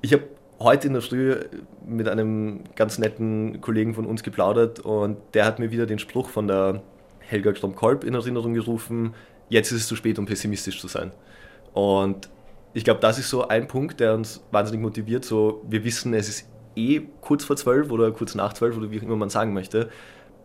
Ich 0.01 0.13
habe 0.13 0.23
heute 0.63 0.87
in 0.87 0.93
der 0.93 1.01
Früh 1.01 1.35
mit 1.85 2.07
einem 2.07 2.61
ganz 2.75 2.97
netten 2.97 3.61
Kollegen 3.61 3.93
von 3.93 4.05
uns 4.05 4.23
geplaudert 4.23 4.79
und 4.79 5.17
der 5.33 5.45
hat 5.45 5.59
mir 5.59 5.71
wieder 5.71 5.85
den 5.85 5.99
Spruch 5.99 6.29
von 6.29 6.47
der 6.47 6.81
Helga 7.19 7.53
Krom-Kolb 7.53 8.03
in 8.03 8.13
Erinnerung 8.13 8.53
gerufen, 8.53 9.13
jetzt 9.49 9.71
ist 9.71 9.81
es 9.81 9.87
zu 9.87 9.95
spät, 9.95 10.19
um 10.19 10.25
pessimistisch 10.25 10.79
zu 10.79 10.87
sein. 10.87 11.11
Und 11.73 12.29
ich 12.73 12.83
glaube, 12.83 12.99
das 12.99 13.19
ist 13.19 13.29
so 13.29 13.47
ein 13.47 13.67
Punkt, 13.67 13.99
der 13.99 14.13
uns 14.13 14.43
wahnsinnig 14.51 14.81
motiviert. 14.81 15.25
So, 15.25 15.63
wir 15.67 15.83
wissen, 15.83 16.13
es 16.13 16.29
ist 16.29 16.49
eh 16.75 17.01
kurz 17.21 17.43
vor 17.43 17.55
zwölf 17.57 17.91
oder 17.91 18.11
kurz 18.11 18.35
nach 18.35 18.53
zwölf 18.53 18.77
oder 18.77 18.91
wie 18.91 18.99
auch 18.99 19.03
immer 19.03 19.15
man 19.17 19.29
sagen 19.29 19.53
möchte. 19.53 19.89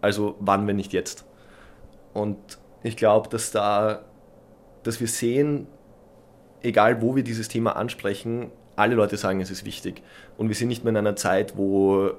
Also 0.01 0.37
wann, 0.41 0.67
wenn 0.67 0.77
nicht 0.77 0.93
jetzt? 0.93 1.25
Und 2.13 2.37
ich 2.83 2.97
glaube, 2.97 3.29
dass 3.29 3.51
da, 3.51 4.05
dass 4.83 5.01
wir 5.01 5.09
sehen, 5.09 5.67
egal 6.63 7.03
wo 7.03 7.15
wir 7.15 7.23
dieses 7.23 7.49
Thema 7.49 7.77
ansprechen, 7.77 8.51
alle 8.77 8.95
Leute 8.95 9.17
sagen, 9.17 9.41
es 9.41 9.51
ist 9.51 9.65
wichtig. 9.65 10.03
Und 10.37 10.49
wir 10.49 10.55
sind 10.55 10.69
nicht 10.69 10.85
mehr 10.85 10.91
in 10.91 10.97
einer 10.99 11.17
Zeit, 11.17 11.57
wo, 11.57 12.13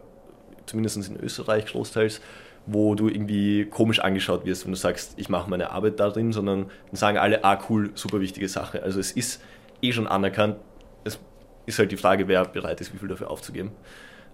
zumindest 0.66 1.10
in 1.10 1.20
Österreich 1.20 1.66
großteils, 1.68 2.22
wo 2.66 2.96
du 2.96 3.08
irgendwie 3.08 3.66
komisch 3.66 4.00
angeschaut 4.00 4.46
wirst, 4.46 4.66
wenn 4.66 4.74
du 4.74 4.78
sagst, 4.78 5.14
ich 5.18 5.30
mache 5.30 5.50
meine 5.50 5.72
Arbeit 5.72 6.00
darin, 6.00 6.34
sondern 6.34 6.66
dann 6.88 6.96
sagen 6.96 7.18
alle, 7.18 7.44
ah 7.46 7.60
cool, 7.70 7.92
super 7.96 8.20
wichtige 8.20 8.50
Sache. 8.50 8.84
Also 8.84 9.00
es 9.00 9.12
ist 9.12 9.42
eh 9.82 9.94
schon 9.94 10.08
anerkannt. 10.08 10.58
Es 11.06 11.18
ist 11.66 11.80
halt 11.80 11.92
die 11.92 11.98
Frage, 11.98 12.28
wer 12.28 12.44
bereit 12.44 12.82
ist, 12.82 12.94
wie 12.94 12.98
viel 12.98 13.08
dafür 13.08 13.32
aufzugeben. 13.32 13.72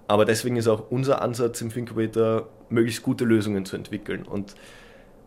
Aber 0.08 0.25
deswegen 0.25 0.56
ist 0.56 0.68
auch 0.68 0.89
unser 0.89 1.22
Ansatz 1.22 1.62
im 1.62 1.72
Thinkubator, 1.72 2.50
möglichst 2.70 3.03
gute 3.03 3.24
Lösungen 3.24 3.65
zu 3.65 3.75
entwickeln. 3.75 4.24
Und 4.24 4.56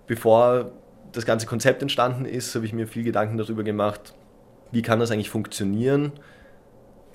bevor 0.06 0.72
das 1.12 1.24
ganze 1.24 1.46
Konzept 1.46 1.82
entstanden 1.82 2.24
ist, 2.24 2.54
habe 2.54 2.66
ich 2.66 2.72
mir 2.72 2.86
viel 2.86 3.04
Gedanken 3.04 3.38
darüber 3.38 3.62
gemacht, 3.62 4.14
wie 4.72 4.82
kann 4.82 4.98
das 4.98 5.10
eigentlich 5.10 5.30
funktionieren, 5.30 6.12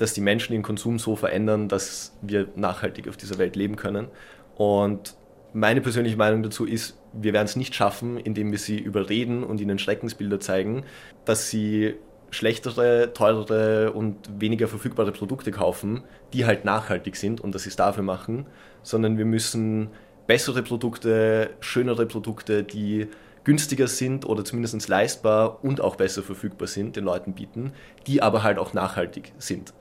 dass 0.02 0.14
die 0.14 0.22
Menschen 0.22 0.54
ihren 0.54 0.64
Konsum 0.64 0.98
so 0.98 1.16
verändern, 1.16 1.68
dass 1.68 2.18
wir 2.22 2.48
nachhaltig 2.56 3.08
auf 3.08 3.18
dieser 3.18 3.38
Welt 3.38 3.56
leben 3.56 3.76
können. 3.76 4.08
Und 4.56 5.16
meine 5.54 5.82
persönliche 5.82 6.18
Meinung 6.18 6.42
dazu 6.42 6.66
ist, 6.66 6.98
wir 7.14 7.34
werden 7.34 7.46
es 7.46 7.56
nicht 7.56 7.76
schaffen, 7.76 8.18
indem 8.18 8.52
wir 8.52 8.58
sie 8.58 8.80
überreden 8.80 9.44
und 9.44 9.62
ihnen 9.62 9.78
Schreckensbilder 9.78 10.40
zeigen, 10.40 10.84
dass 11.26 11.50
sie 11.50 11.96
schlechtere, 12.32 13.12
teurere 13.14 13.92
und 13.92 14.16
weniger 14.40 14.68
verfügbare 14.68 15.12
Produkte 15.12 15.52
kaufen, 15.52 16.04
die 16.34 16.46
halt 16.46 16.66
nachhaltig 16.66 17.16
sind 17.16 17.42
und 17.42 17.54
dass 17.54 17.64
sie 17.64 17.70
es 17.70 17.76
dafür 17.76 18.04
machen, 18.04 18.48
sondern 18.82 19.18
wir 19.18 19.26
müssen 19.26 19.90
bessere 20.26 20.64
Produkte, 20.64 21.52
schönere 21.60 22.06
Produkte, 22.06 22.64
die 22.64 23.08
günstiger 23.44 23.88
sind 23.88 24.26
oder 24.26 24.46
zumindest 24.46 24.88
leistbar 24.88 25.64
und 25.64 25.82
auch 25.82 25.96
besser 25.96 26.24
verfügbar 26.24 26.68
sind, 26.68 26.96
den 26.96 27.04
Leuten 27.04 27.34
bieten, 27.34 27.74
die 28.08 28.22
aber 28.22 28.44
halt 28.44 28.58
auch 28.58 28.74
nachhaltig 28.74 29.34
sind. 29.40 29.74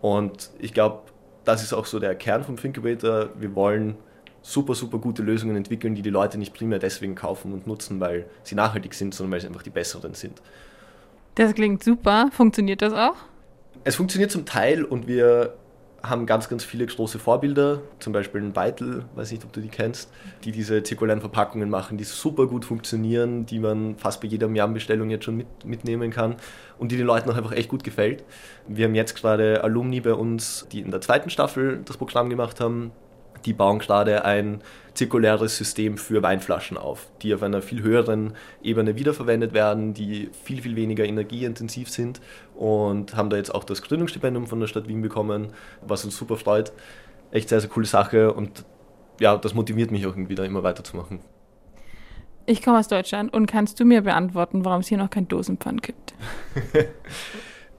Und 0.00 0.50
ich 0.58 0.74
glaube, 0.74 1.02
das 1.44 1.62
ist 1.62 1.72
auch 1.72 1.86
so 1.86 1.98
der 1.98 2.14
Kern 2.14 2.44
vom 2.44 2.56
Thinkabator. 2.56 3.30
Wir 3.38 3.54
wollen 3.54 3.96
super, 4.42 4.74
super 4.74 4.98
gute 4.98 5.22
Lösungen 5.22 5.56
entwickeln, 5.56 5.94
die 5.94 6.02
die 6.02 6.10
Leute 6.10 6.38
nicht 6.38 6.54
primär 6.54 6.78
deswegen 6.78 7.14
kaufen 7.14 7.52
und 7.52 7.66
nutzen, 7.66 8.00
weil 8.00 8.26
sie 8.42 8.54
nachhaltig 8.54 8.94
sind, 8.94 9.14
sondern 9.14 9.32
weil 9.32 9.40
sie 9.40 9.46
einfach 9.46 9.62
die 9.62 9.70
besseren 9.70 10.14
sind. 10.14 10.40
Das 11.34 11.54
klingt 11.54 11.82
super. 11.82 12.30
Funktioniert 12.32 12.82
das 12.82 12.92
auch? 12.92 13.16
Es 13.84 13.96
funktioniert 13.96 14.30
zum 14.30 14.44
Teil 14.44 14.84
und 14.84 15.06
wir 15.06 15.54
haben 16.02 16.26
ganz, 16.26 16.48
ganz 16.48 16.64
viele 16.64 16.86
große 16.86 17.18
Vorbilder, 17.18 17.80
zum 17.98 18.12
Beispiel 18.12 18.40
ein 18.40 18.52
Beitel, 18.52 19.04
weiß 19.16 19.32
nicht, 19.32 19.44
ob 19.44 19.52
du 19.52 19.60
die 19.60 19.68
kennst, 19.68 20.10
die 20.44 20.52
diese 20.52 20.82
zirkulären 20.82 21.20
Verpackungen 21.20 21.70
machen, 21.70 21.98
die 21.98 22.04
super 22.04 22.46
gut 22.46 22.64
funktionieren, 22.64 23.46
die 23.46 23.58
man 23.58 23.96
fast 23.96 24.20
bei 24.20 24.28
jeder 24.28 24.48
Miam-Bestellung 24.48 25.10
jetzt 25.10 25.24
schon 25.24 25.36
mit, 25.36 25.64
mitnehmen 25.64 26.10
kann 26.10 26.36
und 26.78 26.92
die 26.92 26.96
den 26.96 27.06
Leuten 27.06 27.30
auch 27.30 27.36
einfach 27.36 27.52
echt 27.52 27.68
gut 27.68 27.82
gefällt. 27.82 28.24
Wir 28.68 28.86
haben 28.86 28.94
jetzt 28.94 29.16
gerade 29.16 29.64
Alumni 29.64 30.00
bei 30.00 30.14
uns, 30.14 30.66
die 30.70 30.80
in 30.80 30.90
der 30.90 31.00
zweiten 31.00 31.30
Staffel 31.30 31.80
das 31.84 31.96
Programm 31.96 32.30
gemacht 32.30 32.60
haben, 32.60 32.92
die 33.44 33.52
bauen 33.52 33.78
gerade 33.78 34.24
ein 34.24 34.62
zirkuläres 34.94 35.56
System 35.56 35.96
für 35.96 36.22
Weinflaschen 36.22 36.76
auf, 36.76 37.06
die 37.22 37.32
auf 37.32 37.42
einer 37.42 37.62
viel 37.62 37.82
höheren 37.82 38.34
Ebene 38.62 38.96
wiederverwendet 38.96 39.52
werden, 39.52 39.94
die 39.94 40.30
viel, 40.42 40.60
viel 40.60 40.74
weniger 40.74 41.04
energieintensiv 41.04 41.88
sind 41.88 42.20
und 42.56 43.16
haben 43.16 43.30
da 43.30 43.36
jetzt 43.36 43.54
auch 43.54 43.62
das 43.62 43.82
Gründungsstipendium 43.82 44.48
von 44.48 44.58
der 44.58 44.66
Stadt 44.66 44.88
Wien 44.88 45.00
bekommen, 45.00 45.52
was 45.86 46.04
uns 46.04 46.16
super 46.16 46.36
freut. 46.36 46.72
Echt 47.30 47.48
sehr, 47.48 47.60
sehr 47.60 47.70
coole 47.70 47.86
Sache 47.86 48.32
und 48.32 48.64
ja, 49.20 49.36
das 49.36 49.54
motiviert 49.54 49.90
mich 49.90 50.04
auch 50.06 50.10
irgendwie 50.10 50.34
da 50.34 50.44
immer 50.44 50.64
weiterzumachen. 50.64 51.20
Ich 52.46 52.62
komme 52.62 52.78
aus 52.78 52.88
Deutschland 52.88 53.32
und 53.32 53.46
kannst 53.46 53.78
du 53.78 53.84
mir 53.84 54.02
beantworten, 54.02 54.64
warum 54.64 54.80
es 54.80 54.88
hier 54.88 54.98
noch 54.98 55.10
kein 55.10 55.28
Dosenpfand 55.28 55.82
gibt? 55.82 56.14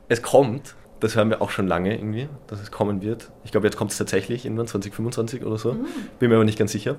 es 0.08 0.22
kommt, 0.22 0.75
das 1.00 1.15
hören 1.15 1.29
wir 1.29 1.41
auch 1.41 1.50
schon 1.50 1.68
lange 1.68 1.96
irgendwie, 1.96 2.27
dass 2.48 2.62
es 2.62 2.72
kommen 2.72 3.01
wird. 3.01 3.32
Ich 3.44 3.51
glaube, 3.51 3.68
jetzt 3.68 3.77
kommt 3.77 3.91
es 3.91 3.98
tatsächlich 3.98 4.46
irgendwann 4.46 4.68
2025 4.68 5.46
oder 5.46 5.58
so. 5.58 5.74
Mhm. 5.74 5.86
Bin 6.20 6.29
mir 6.29 6.36
aber 6.36 6.46
nicht 6.46 6.60
ganz 6.60 6.72
sicher. 6.72 6.98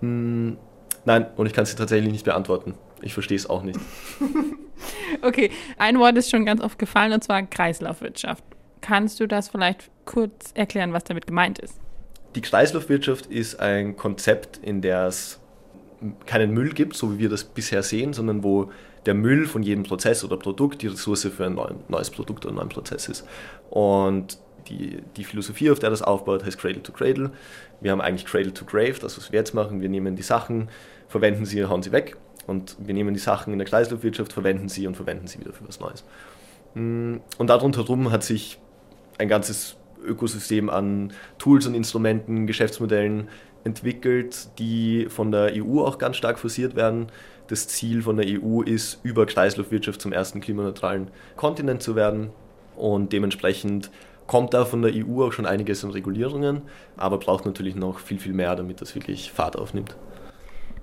Hm, 0.00 0.56
nein, 1.04 1.26
und 1.36 1.46
ich 1.46 1.52
kann 1.52 1.62
es 1.62 1.74
tatsächlich 1.74 2.12
nicht 2.12 2.24
beantworten. 2.24 2.74
Ich 3.02 3.14
verstehe 3.14 3.36
es 3.36 3.48
auch 3.48 3.62
nicht. 3.62 3.78
okay, 5.22 5.50
ein 5.78 5.98
Wort 5.98 6.16
ist 6.16 6.30
schon 6.30 6.44
ganz 6.44 6.60
oft 6.60 6.78
gefallen 6.78 7.12
und 7.12 7.22
zwar 7.22 7.42
Kreislaufwirtschaft. 7.42 8.44
Kannst 8.80 9.20
du 9.20 9.28
das 9.28 9.48
vielleicht 9.48 9.90
kurz 10.04 10.52
erklären, 10.54 10.92
was 10.92 11.04
damit 11.04 11.26
gemeint 11.26 11.58
ist? 11.58 11.78
Die 12.34 12.40
Kreislaufwirtschaft 12.40 13.26
ist 13.26 13.60
ein 13.60 13.96
Konzept, 13.96 14.58
in 14.58 14.80
der 14.80 15.06
es 15.06 15.40
keinen 16.26 16.52
Müll 16.52 16.70
gibt, 16.70 16.96
so 16.96 17.14
wie 17.14 17.18
wir 17.18 17.28
das 17.28 17.44
bisher 17.44 17.82
sehen, 17.82 18.12
sondern 18.12 18.42
wo 18.42 18.70
der 19.06 19.14
Müll 19.14 19.46
von 19.46 19.62
jedem 19.62 19.84
Prozess 19.84 20.24
oder 20.24 20.36
Produkt 20.36 20.82
die 20.82 20.88
Ressource 20.88 21.28
für 21.34 21.46
ein 21.46 21.58
neues 21.88 22.10
Produkt 22.10 22.44
oder 22.44 22.50
einen 22.50 22.58
neuen 22.58 22.68
Prozess 22.68 23.08
ist. 23.08 23.26
Und 23.70 24.38
die, 24.68 25.02
die 25.16 25.24
Philosophie, 25.24 25.70
auf 25.70 25.78
der 25.78 25.90
das 25.90 26.02
aufbaut, 26.02 26.44
heißt 26.44 26.58
Cradle 26.58 26.82
to 26.82 26.92
Cradle. 26.92 27.30
Wir 27.80 27.92
haben 27.92 28.00
eigentlich 28.00 28.26
Cradle 28.26 28.52
to 28.52 28.64
Grave, 28.64 28.94
das, 29.00 29.16
was 29.16 29.32
wir 29.32 29.38
jetzt 29.38 29.54
machen. 29.54 29.80
Wir 29.80 29.88
nehmen 29.88 30.16
die 30.16 30.22
Sachen, 30.22 30.68
verwenden 31.08 31.44
sie, 31.44 31.64
hauen 31.64 31.82
sie 31.82 31.92
weg. 31.92 32.16
Und 32.46 32.76
wir 32.78 32.94
nehmen 32.94 33.14
die 33.14 33.20
Sachen 33.20 33.52
in 33.52 33.58
der 33.58 33.68
Kreislaufwirtschaft, 33.68 34.32
verwenden 34.32 34.68
sie 34.68 34.86
und 34.86 34.96
verwenden 34.96 35.26
sie 35.26 35.40
wieder 35.40 35.52
für 35.52 35.66
was 35.66 35.80
Neues. 35.80 36.04
Mm, 36.74 37.16
und 37.38 37.46
darunter 37.46 37.82
herum 37.82 38.10
hat 38.10 38.22
sich 38.22 38.58
ein 39.18 39.28
ganzes 39.28 39.76
Ökosystem 40.04 40.70
an 40.70 41.12
Tools 41.38 41.66
und 41.66 41.74
Instrumenten, 41.74 42.46
Geschäftsmodellen 42.46 43.28
entwickelt, 43.64 44.48
die 44.58 45.06
von 45.10 45.30
der 45.30 45.52
EU 45.54 45.80
auch 45.80 45.98
ganz 45.98 46.16
stark 46.16 46.38
forciert 46.38 46.74
werden. 46.74 47.08
Das 47.50 47.66
Ziel 47.66 48.02
von 48.02 48.16
der 48.16 48.26
EU 48.28 48.62
ist, 48.62 49.00
über 49.02 49.26
Kreislaufwirtschaft 49.26 50.00
zum 50.00 50.12
ersten 50.12 50.40
klimaneutralen 50.40 51.08
Kontinent 51.34 51.82
zu 51.82 51.96
werden. 51.96 52.30
Und 52.76 53.12
dementsprechend 53.12 53.90
kommt 54.28 54.54
da 54.54 54.64
von 54.64 54.82
der 54.82 54.92
EU 54.94 55.24
auch 55.24 55.32
schon 55.32 55.46
einiges 55.46 55.84
an 55.84 55.90
Regulierungen, 55.90 56.62
aber 56.96 57.18
braucht 57.18 57.46
natürlich 57.46 57.74
noch 57.74 57.98
viel, 57.98 58.20
viel 58.20 58.34
mehr, 58.34 58.54
damit 58.54 58.80
das 58.80 58.94
wirklich 58.94 59.32
Fahrt 59.32 59.56
aufnimmt. 59.58 59.96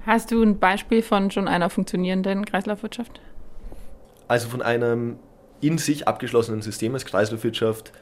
Hast 0.05 0.31
du 0.31 0.43
ein 0.43 0.59
Beispiel 0.59 1.01
von 1.01 1.31
schon 1.31 1.47
einer 1.47 1.69
funktionierenden 1.69 2.43
Kreislaufwirtschaft? 2.43 3.21
Also 4.27 4.49
von 4.49 4.61
einem 4.61 5.19
in 5.61 5.77
sich 5.77 6.05
abgeschlossenen 6.05 6.61
System 6.61 6.93
als 6.95 7.05
Kreislaufwirtschaft 7.05 7.93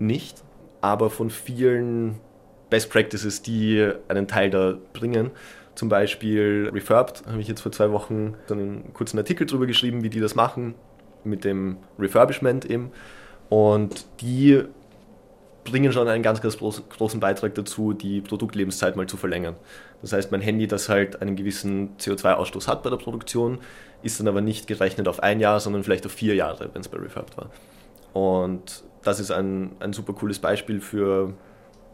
nicht, 0.00 0.42
aber 0.80 1.10
von 1.10 1.30
vielen 1.30 2.18
Best 2.70 2.90
Practices, 2.90 3.42
die 3.42 3.88
einen 4.08 4.26
Teil 4.26 4.50
da 4.50 4.76
bringen. 4.92 5.30
Zum 5.74 5.88
Beispiel 5.88 6.70
Refurbed, 6.72 7.26
habe 7.26 7.40
ich 7.40 7.48
jetzt 7.48 7.60
vor 7.60 7.72
zwei 7.72 7.90
Wochen 7.90 8.34
einen 8.48 8.92
kurzen 8.94 9.18
Artikel 9.18 9.46
darüber 9.46 9.66
geschrieben, 9.66 10.02
wie 10.02 10.10
die 10.10 10.20
das 10.20 10.34
machen, 10.34 10.74
mit 11.24 11.44
dem 11.44 11.78
Refurbishment 11.98 12.64
eben. 12.64 12.92
Und 13.48 14.06
die 14.20 14.62
bringen 15.64 15.92
schon 15.92 16.06
einen 16.08 16.22
ganz, 16.22 16.40
ganz 16.40 16.58
großen 16.58 17.20
Beitrag 17.20 17.54
dazu, 17.54 17.92
die 17.92 18.20
Produktlebenszeit 18.20 18.96
mal 18.96 19.06
zu 19.06 19.16
verlängern. 19.16 19.56
Das 20.02 20.12
heißt, 20.12 20.30
mein 20.30 20.42
Handy, 20.42 20.66
das 20.66 20.88
halt 20.88 21.22
einen 21.22 21.36
gewissen 21.36 21.96
CO2-Ausstoß 21.98 22.68
hat 22.68 22.82
bei 22.82 22.90
der 22.90 22.98
Produktion, 22.98 23.58
ist 24.02 24.20
dann 24.20 24.28
aber 24.28 24.42
nicht 24.42 24.66
gerechnet 24.66 25.08
auf 25.08 25.22
ein 25.22 25.40
Jahr, 25.40 25.60
sondern 25.60 25.82
vielleicht 25.82 26.04
auf 26.04 26.12
vier 26.12 26.34
Jahre, 26.34 26.68
wenn 26.72 26.82
es 26.82 26.88
bei 26.88 26.98
Refurbed 26.98 27.36
war. 27.38 27.50
Und 28.12 28.84
das 29.02 29.20
ist 29.20 29.30
ein, 29.30 29.72
ein 29.80 29.92
super 29.92 30.12
cooles 30.12 30.38
Beispiel 30.38 30.80
für 30.80 31.32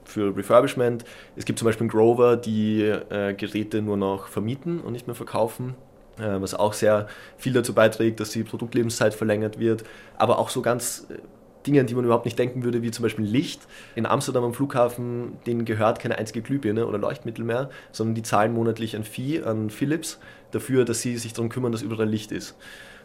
für 0.04 0.37
Refurbishment. 0.37 1.04
Es 1.37 1.45
gibt 1.45 1.59
zum 1.59 1.66
Beispiel 1.66 1.88
Grover, 1.88 2.37
die 2.37 2.83
äh, 2.83 3.35
Geräte 3.35 3.83
nur 3.83 3.97
noch 3.97 4.28
vermieten 4.28 4.80
und 4.80 4.92
nicht 4.92 5.07
mehr 5.07 5.16
verkaufen, 5.16 5.75
äh, 6.19 6.40
was 6.40 6.54
auch 6.54 6.73
sehr 6.73 7.09
viel 7.38 7.52
dazu 7.52 7.75
beiträgt, 7.75 8.21
dass 8.21 8.30
die 8.30 8.42
Produktlebenszeit 8.42 9.14
verlängert 9.14 9.59
wird. 9.59 9.85
Aber 10.16 10.38
auch 10.38 10.49
so 10.49 10.62
ganz 10.62 11.07
äh, 11.11 11.19
Dinge, 11.66 11.80
an 11.80 11.87
die 11.87 11.95
man 11.95 12.04
überhaupt 12.04 12.25
nicht 12.25 12.38
denken 12.38 12.64
würde, 12.64 12.83
wie 12.83 12.90
zum 12.90 13.02
Beispiel 13.02 13.25
Licht. 13.25 13.66
In 13.95 14.07
Amsterdam 14.07 14.45
am 14.45 14.54
Flughafen, 14.54 15.38
denen 15.47 15.64
gehört 15.64 16.00
keine 16.00 16.19
einzige 16.19 16.42
Glühbirne 16.42 16.87
oder 16.87 16.99
Leuchtmittel 16.99 17.45
mehr, 17.45 17.71
sondern 17.92 18.14
die 18.14 18.23
zahlen 18.23 18.52
monatlich 18.52 18.97
ein 18.97 19.04
Fee 19.04 19.42
an 19.42 19.71
Philips 19.71 20.19
dafür, 20.52 20.85
dass 20.85 21.02
sie 21.02 21.16
sich 21.16 21.33
darum 21.33 21.50
kümmern, 21.50 21.73
dass 21.73 21.83
überall 21.83 22.09
Licht 22.09 22.33
ist. 22.33 22.57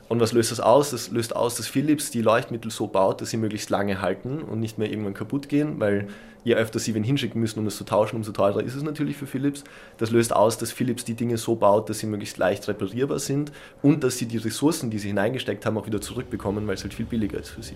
Und 0.08 0.20
was 0.20 0.34
löst 0.34 0.52
das 0.52 0.60
aus? 0.60 0.92
Das 0.92 1.10
löst 1.10 1.36
aus, 1.36 1.56
dass 1.56 1.68
Philips 1.68 2.12
die 2.12 2.22
Leuchtmittel 2.22 2.70
so 2.70 2.88
baut, 2.88 3.22
dass 3.22 3.32
sie 3.32 3.38
möglichst 3.38 3.70
lange 3.72 4.02
halten 4.02 4.42
und 4.44 4.60
nicht 4.60 4.78
mehr 4.78 4.90
irgendwann 4.90 5.16
kaputt 5.16 5.50
gehen, 5.50 5.80
weil 5.80 6.08
je 6.44 6.54
öfter 6.54 6.78
sie 6.78 6.94
wen 6.94 7.04
hinschicken 7.04 7.42
müssen, 7.42 7.60
um 7.60 7.66
es 7.66 7.76
zu 7.76 7.86
tauschen, 7.86 8.18
umso 8.18 8.32
teurer 8.32 8.64
ist 8.64 8.76
es 8.76 8.84
natürlich 8.84 9.18
für 9.18 9.26
Philips. 9.26 9.64
Das 9.98 10.12
löst 10.12 10.34
aus, 10.36 10.60
dass 10.60 10.72
Philips 10.72 11.04
die 11.06 11.16
Dinge 11.16 11.38
so 11.38 11.56
baut, 11.56 11.90
dass 11.90 12.00
sie 12.00 12.06
möglichst 12.06 12.38
leicht 12.38 12.68
reparierbar 12.68 13.18
sind 13.18 13.52
und 13.82 14.04
dass 14.04 14.18
sie 14.18 14.28
die 14.28 14.38
Ressourcen, 14.38 14.92
die 14.92 15.00
sie 15.00 15.08
hineingesteckt 15.08 15.66
haben, 15.66 15.78
auch 15.78 15.88
wieder 15.88 16.02
zurückbekommen, 16.02 16.68
weil 16.68 16.76
es 16.76 16.84
halt 16.84 16.94
viel 16.94 17.06
billiger 17.06 17.40
ist 17.40 17.50
für 17.50 17.64
sie. 17.64 17.76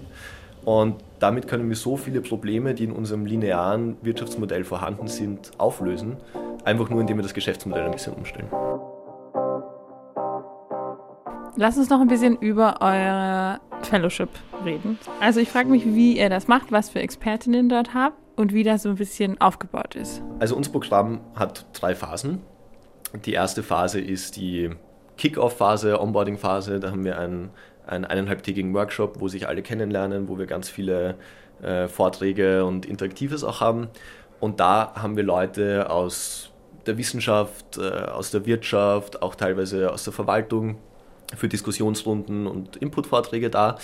Und 0.65 0.95
damit 1.19 1.47
können 1.47 1.67
wir 1.67 1.75
so 1.75 1.97
viele 1.97 2.21
Probleme, 2.21 2.75
die 2.75 2.83
in 2.83 2.91
unserem 2.91 3.25
linearen 3.25 3.97
Wirtschaftsmodell 4.03 4.63
vorhanden 4.63 5.07
sind, 5.07 5.51
auflösen, 5.57 6.17
einfach 6.63 6.89
nur 6.89 7.01
indem 7.01 7.17
wir 7.17 7.23
das 7.23 7.33
Geschäftsmodell 7.33 7.85
ein 7.85 7.91
bisschen 7.91 8.13
umstellen. 8.13 8.49
Lass 11.61 11.77
uns 11.77 11.89
noch 11.89 11.99
ein 11.99 12.07
bisschen 12.07 12.37
über 12.37 12.77
eure 12.79 13.59
Fellowship 13.81 14.29
reden. 14.63 14.97
Also 15.19 15.41
ich 15.41 15.49
frage 15.49 15.67
mich, 15.67 15.83
wie 15.85 16.17
ihr 16.17 16.29
das 16.29 16.47
macht, 16.47 16.71
was 16.71 16.89
für 16.89 17.01
Expertinnen 17.01 17.67
dort 17.67 17.93
habt 17.93 18.15
und 18.37 18.53
wie 18.53 18.63
das 18.63 18.83
so 18.83 18.89
ein 18.89 18.95
bisschen 18.95 19.41
aufgebaut 19.41 19.93
ist. 19.95 20.21
Also 20.39 20.55
unser 20.55 20.71
Programm 20.71 21.19
hat 21.35 21.65
drei 21.73 21.95
Phasen. 21.95 22.41
Die 23.25 23.33
erste 23.33 23.61
Phase 23.61 23.99
ist 23.99 24.37
die 24.37 24.69
Kick-Off-Phase, 25.17 25.99
Onboarding-Phase. 25.99 26.79
Da 26.79 26.91
haben 26.91 27.03
wir 27.03 27.19
einen, 27.19 27.49
einen 27.85 28.05
eineinhalbtägigen 28.05 28.73
Workshop, 28.73 29.19
wo 29.19 29.27
sich 29.27 29.45
alle 29.49 29.61
kennenlernen, 29.61 30.29
wo 30.29 30.37
wir 30.37 30.45
ganz 30.45 30.69
viele 30.69 31.15
äh, 31.61 31.89
Vorträge 31.89 32.63
und 32.63 32.85
Interaktives 32.85 33.43
auch 33.43 33.59
haben. 33.59 33.89
Und 34.39 34.61
da 34.61 34.93
haben 34.95 35.17
wir 35.17 35.23
Leute 35.23 35.89
aus 35.89 36.51
der 36.85 36.97
Wissenschaft, 36.97 37.77
äh, 37.77 37.81
aus 37.81 38.31
der 38.31 38.45
Wirtschaft, 38.45 39.21
auch 39.21 39.35
teilweise 39.35 39.91
aus 39.91 40.05
der 40.05 40.13
Verwaltung 40.13 40.77
für 41.35 41.47
Diskussionsrunden 41.47 42.47
und 42.47 42.77
Inputvorträge 42.77 43.49
da. 43.49 43.77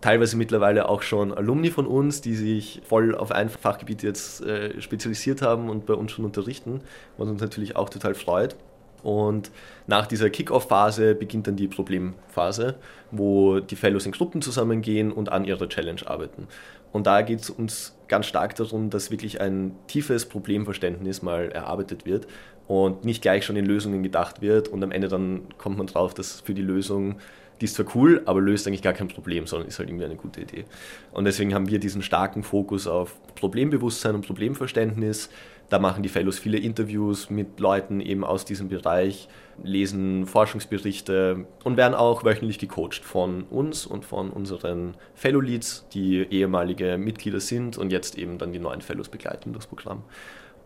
Teilweise 0.00 0.36
mittlerweile 0.36 0.88
auch 0.88 1.02
schon 1.02 1.32
Alumni 1.32 1.70
von 1.70 1.86
uns, 1.86 2.20
die 2.20 2.34
sich 2.34 2.82
voll 2.86 3.14
auf 3.14 3.32
ein 3.32 3.48
Fachgebiet 3.48 4.02
jetzt 4.02 4.42
äh, 4.42 4.80
spezialisiert 4.80 5.42
haben 5.42 5.70
und 5.70 5.86
bei 5.86 5.94
uns 5.94 6.12
schon 6.12 6.24
unterrichten, 6.24 6.80
was 7.16 7.28
uns 7.28 7.40
natürlich 7.40 7.76
auch 7.76 7.88
total 7.88 8.14
freut. 8.14 8.56
Und 9.02 9.50
nach 9.86 10.06
dieser 10.06 10.30
Kick-Off-Phase 10.30 11.14
beginnt 11.14 11.46
dann 11.46 11.56
die 11.56 11.68
Problemphase, 11.68 12.74
wo 13.10 13.60
die 13.60 13.76
Fellows 13.76 14.04
in 14.04 14.12
Gruppen 14.12 14.42
zusammengehen 14.42 15.12
und 15.12 15.30
an 15.30 15.44
ihrer 15.44 15.68
Challenge 15.68 16.00
arbeiten. 16.06 16.48
Und 16.92 17.06
da 17.06 17.22
geht 17.22 17.40
es 17.40 17.50
uns 17.50 17.94
ganz 18.08 18.26
stark 18.26 18.54
darum, 18.56 18.90
dass 18.90 19.10
wirklich 19.10 19.40
ein 19.40 19.76
tiefes 19.86 20.26
Problemverständnis 20.26 21.22
mal 21.22 21.50
erarbeitet 21.50 22.04
wird 22.04 22.26
und 22.68 23.04
nicht 23.04 23.22
gleich 23.22 23.44
schon 23.44 23.56
in 23.56 23.66
Lösungen 23.66 24.02
gedacht 24.02 24.42
wird 24.42 24.68
und 24.68 24.82
am 24.82 24.90
Ende 24.90 25.08
dann 25.08 25.42
kommt 25.58 25.78
man 25.78 25.86
drauf, 25.86 26.14
dass 26.14 26.40
für 26.40 26.54
die 26.54 26.62
Lösung 26.62 27.16
die 27.60 27.64
ist 27.64 27.74
zwar 27.74 27.86
cool, 27.94 28.22
aber 28.26 28.40
löst 28.40 28.66
eigentlich 28.66 28.82
gar 28.82 28.92
kein 28.92 29.08
Problem, 29.08 29.46
sondern 29.46 29.68
ist 29.68 29.78
halt 29.78 29.88
irgendwie 29.88 30.04
eine 30.04 30.16
gute 30.16 30.42
Idee. 30.42 30.64
Und 31.12 31.24
deswegen 31.24 31.54
haben 31.54 31.68
wir 31.68 31.78
diesen 31.78 32.02
starken 32.02 32.42
Fokus 32.42 32.86
auf 32.86 33.16
Problembewusstsein 33.34 34.14
und 34.14 34.26
Problemverständnis. 34.26 35.30
Da 35.68 35.78
machen 35.78 36.02
die 36.02 36.08
Fellows 36.08 36.38
viele 36.38 36.58
Interviews 36.58 37.28
mit 37.30 37.58
Leuten 37.58 38.00
eben 38.00 38.24
aus 38.24 38.44
diesem 38.44 38.68
Bereich, 38.68 39.28
lesen 39.64 40.26
Forschungsberichte 40.26 41.46
und 41.64 41.76
werden 41.76 41.94
auch 41.94 42.24
wöchentlich 42.24 42.58
gecoacht 42.58 43.02
von 43.02 43.44
uns 43.44 43.86
und 43.86 44.04
von 44.04 44.30
unseren 44.30 44.94
Fellow 45.14 45.40
Leads, 45.40 45.86
die 45.92 46.18
ehemalige 46.30 46.98
Mitglieder 46.98 47.40
sind 47.40 47.78
und 47.78 47.90
jetzt 47.90 48.16
eben 48.16 48.38
dann 48.38 48.52
die 48.52 48.58
neuen 48.58 48.80
Fellows 48.80 49.08
begleiten 49.08 49.54
das 49.54 49.66
Programm. 49.66 50.04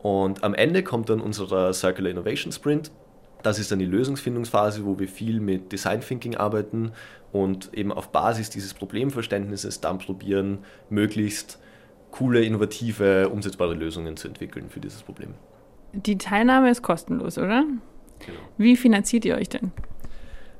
Und 0.03 0.43
am 0.43 0.55
Ende 0.55 0.83
kommt 0.83 1.11
dann 1.11 1.21
unser 1.21 1.73
Circular 1.73 2.11
Innovation 2.11 2.53
Sprint. 2.53 2.91
Das 3.43 3.59
ist 3.59 3.71
dann 3.71 3.79
die 3.79 3.87
Lösungsfindungsphase, 3.87 4.85
wo 4.85 4.99
wir 4.99 5.09
viel 5.09 5.41
mit 5.41 5.73
Design 5.73 6.01
Thinking 6.01 6.37
arbeiten 6.37 6.93
und 7.33 7.73
eben 7.75 7.93
auf 7.93 8.11
Basis 8.11 8.51
dieses 8.51 8.75
Problemverständnisses 8.75 9.81
dann 9.81 9.99
probieren, 9.99 10.59
möglichst 10.91 11.59
coole, 12.11 12.43
innovative, 12.43 13.29
umsetzbare 13.29 13.75
Lösungen 13.75 14.17
zu 14.17 14.29
entwickeln 14.29 14.69
für 14.69 14.81
dieses 14.81 15.03
Problem. 15.03 15.35
Die 15.93 16.19
Teilnahme 16.19 16.71
ist 16.71 16.83
kostenlos, 16.83 17.39
oder? 17.39 17.65
Genau. 18.27 18.39
Wie 18.59 18.77
finanziert 18.77 19.25
ihr 19.25 19.37
euch 19.37 19.49
denn? 19.49 19.73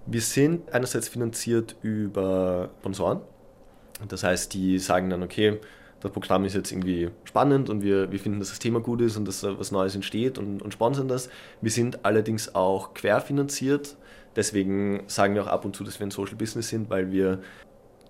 Wir 0.07 0.21
sind 0.21 0.73
einerseits 0.73 1.09
finanziert 1.09 1.77
über 1.83 2.71
Sponsoren. 2.81 3.21
Das 4.09 4.25
heißt, 4.25 4.55
die 4.55 4.79
sagen 4.79 5.11
dann, 5.11 5.23
okay, 5.23 5.61
das 6.01 6.11
Programm 6.13 6.45
ist 6.45 6.55
jetzt 6.55 6.73
irgendwie 6.73 7.11
spannend 7.25 7.69
und 7.69 7.83
wir, 7.83 8.11
wir 8.11 8.19
finden, 8.19 8.39
dass 8.39 8.49
das 8.49 8.59
Thema 8.59 8.81
gut 8.81 9.01
ist 9.01 9.17
und 9.17 9.29
dass 9.29 9.43
was 9.43 9.71
Neues 9.71 9.95
entsteht 9.95 10.39
und, 10.39 10.63
und 10.63 10.73
sponsern 10.73 11.09
das. 11.09 11.29
Wir 11.61 11.71
sind 11.71 12.05
allerdings 12.05 12.55
auch 12.55 12.95
querfinanziert. 12.95 13.97
Deswegen 14.37 15.03
sagen 15.07 15.35
wir 15.35 15.43
auch 15.43 15.49
ab 15.49 15.65
und 15.65 15.77
zu, 15.77 15.85
dass 15.85 15.99
wir 15.99 16.07
ein 16.07 16.11
Social 16.11 16.37
Business 16.37 16.69
sind, 16.69 16.89
weil 16.89 17.11
wir 17.13 17.41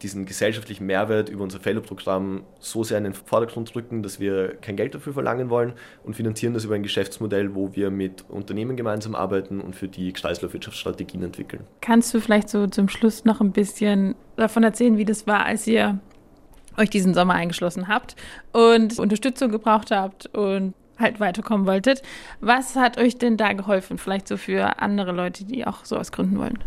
diesen 0.03 0.25
gesellschaftlichen 0.25 0.87
Mehrwert 0.87 1.29
über 1.29 1.43
unser 1.43 1.61
Fellow-Programm 1.61 2.43
so 2.59 2.85
sehr 2.85 2.99
in 2.99 3.05
den 3.05 3.13
Vordergrund 3.13 3.75
drücken, 3.75 4.03
dass 4.03 4.19
wir 4.19 4.57
kein 4.57 4.77
Geld 4.77 4.95
dafür 4.95 5.13
verlangen 5.13 5.51
wollen 5.51 5.75
und 6.05 6.15
finanzieren 6.15 6.55
das 6.55 6.65
über 6.65 6.75
ein 6.75 6.83
Geschäftsmodell, 6.83 7.55
wo 7.55 7.75
wir 7.75 7.91
mit 7.91 8.25
Unternehmen 8.29 8.77
gemeinsam 8.77 9.15
arbeiten 9.15 9.61
und 9.61 9.77
für 9.77 9.89
die 9.89 10.13
Kreislaufwirtschaftsstrategien 10.13 11.23
entwickeln. 11.23 11.65
Kannst 11.81 12.15
du 12.15 12.21
vielleicht 12.21 12.49
so 12.49 12.67
zum 12.67 12.89
Schluss 12.89 13.25
noch 13.25 13.41
ein 13.41 13.53
bisschen 13.53 14.15
davon 14.37 14.63
erzählen, 14.63 14.97
wie 14.97 15.05
das 15.05 15.27
war, 15.27 15.45
als 15.45 15.67
ihr 15.67 16.01
euch 16.77 16.91
diesen 16.91 17.15
Sommer 17.15 17.35
eingeschlossen 17.35 17.89
habt 17.89 18.17
und 18.53 18.99
Unterstützung 18.99 19.51
gebraucht 19.51 19.91
habt 19.91 20.27
und 20.35 20.75
halt 20.99 21.21
weiterkommen 21.21 21.67
wolltet. 21.67 22.03
Was 22.41 22.77
hat 22.77 22.99
euch 22.99 23.17
denn 23.17 23.37
da 23.37 23.53
geholfen? 23.53 23.99
Vielleicht 23.99 24.29
so 24.29 24.37
für 24.37 24.81
andere 24.81 25.13
Leute, 25.13 25.45
die 25.45 25.67
auch 25.67 25.85
sowas 25.85 26.13
gründen 26.13 26.39
wollen? 26.39 26.59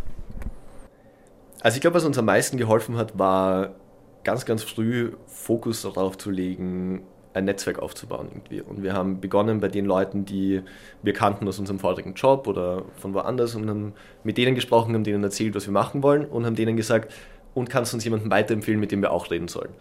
Also 1.62 1.75
ich 1.75 1.81
glaube, 1.81 1.95
was 1.95 2.05
uns 2.05 2.17
am 2.17 2.25
meisten 2.25 2.57
geholfen 2.57 2.98
hat, 2.98 3.17
war 3.17 3.75
ganz, 4.24 4.45
ganz 4.45 4.63
früh 4.63 5.13
Fokus 5.27 5.83
darauf 5.83 6.17
zu 6.17 6.29
legen, 6.31 7.03
ein 7.33 7.45
Netzwerk 7.45 7.79
aufzubauen 7.79 8.27
irgendwie. 8.31 8.62
Und 8.62 8.83
wir 8.83 8.93
haben 8.93 9.19
begonnen 9.19 9.60
bei 9.60 9.67
den 9.67 9.86
Leuten, 9.86 10.25
die 10.25 10.62
wir 11.01 11.13
kannten 11.13 11.48
aus 11.48 11.60
unserem 11.60 11.79
vorigen 11.79 12.13
Job 12.13 12.48
oder 12.48 12.83
von 12.98 13.13
woanders 13.13 13.55
und 13.55 13.69
haben 13.69 13.93
mit 14.24 14.38
denen 14.38 14.55
gesprochen, 14.55 14.93
haben 14.93 15.03
denen 15.03 15.24
erzählt, 15.24 15.55
was 15.55 15.65
wir 15.65 15.74
machen 15.74 16.03
wollen 16.03 16.25
und 16.25 16.45
haben 16.45 16.55
denen 16.55 16.77
gesagt, 16.77 17.13
und 17.53 17.69
kannst 17.69 17.93
uns 17.93 18.03
jemanden 18.03 18.31
weiterempfehlen, 18.31 18.79
mit 18.79 18.91
dem 18.91 19.01
wir 19.01 19.12
auch 19.12 19.29
reden 19.31 19.48
sollen. 19.48 19.72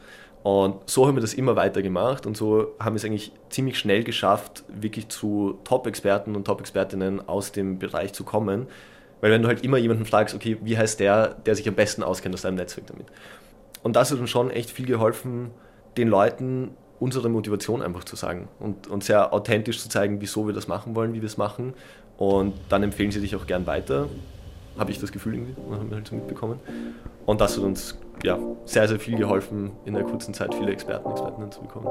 Und 0.43 0.91
so 0.91 1.07
haben 1.07 1.17
wir 1.17 1.21
das 1.21 1.35
immer 1.35 1.55
weiter 1.55 1.83
gemacht 1.83 2.27
und 2.27 2.37
so 2.37 2.75
haben 2.81 2.95
wir 2.95 2.97
es 2.97 3.05
eigentlich 3.05 3.33
ziemlich 3.49 3.79
schnell 3.79 4.03
geschafft, 4.03 4.65
wirklich 4.69 5.09
zu 5.09 5.59
Top-Experten 5.65 6.35
und 6.35 6.45
Top-Expertinnen 6.45 7.29
aus 7.29 7.53
dem 7.53 7.79
Bereich 7.79 8.13
zu 8.13 8.25
kommen, 8.25 8.67
weil 9.21 9.31
wenn 9.31 9.43
du 9.43 9.49
halt 9.49 9.63
immer 9.63 9.79
jemanden 9.79 10.05
fragst, 10.05 10.35
okay, 10.35 10.59
wie 10.63 10.77
heißt 10.77 10.99
der, 10.99 11.37
der 11.47 11.55
sich 11.55 11.69
am 11.69 11.77
besten 11.77 12.03
auskennt 12.03 12.35
aus 12.35 12.43
deinem 12.43 12.57
Netzwerk 12.57 12.89
damit? 12.89 13.07
Und 13.85 13.95
das 13.95 14.11
hat 14.11 14.19
uns 14.19 14.31
schon 14.31 14.51
echt 14.51 14.71
viel 14.71 14.87
geholfen, 14.87 15.53
den 15.97 16.09
Leuten 16.09 16.73
unsere 16.99 17.29
Motivation 17.29 17.83
einfach 17.83 18.05
zu 18.05 18.17
sagen 18.17 18.49
und, 18.59 18.89
und 18.89 19.05
sehr 19.05 19.33
authentisch 19.33 19.81
zu 19.81 19.89
zeigen, 19.89 20.21
wieso 20.21 20.47
wir 20.47 20.55
das 20.55 20.67
machen 20.67 20.95
wollen, 20.95 21.15
wie 21.15 21.21
wir 21.21 21.27
es 21.27 21.37
machen. 21.37 21.75
Und 22.17 22.55
dann 22.69 22.83
empfehlen 22.83 23.11
sie 23.11 23.21
dich 23.21 23.35
auch 23.35 23.47
gern 23.47 23.67
weiter, 23.67 24.09
habe 24.79 24.91
ich 24.91 25.01
das 25.01 25.13
Gefühl 25.13 25.35
irgendwie, 25.35 25.55
haben 25.71 25.91
wir 25.91 25.97
halt 25.97 26.09
so 26.09 26.15
mitbekommen. 26.15 26.61
Und 27.27 27.41
das 27.41 27.57
hat 27.57 27.65
uns 27.65 27.99
ja, 28.23 28.39
sehr, 28.65 28.89
sehr 28.89 28.99
viel 28.99 29.17
geholfen, 29.17 29.73
in 29.85 29.95
der 29.95 30.05
kurzen 30.05 30.35
Zeit 30.35 30.55
viele 30.55 30.73
Experten, 30.73 31.11
Expertinnen 31.11 31.53
zu 31.53 31.63
bekommen. 31.63 31.87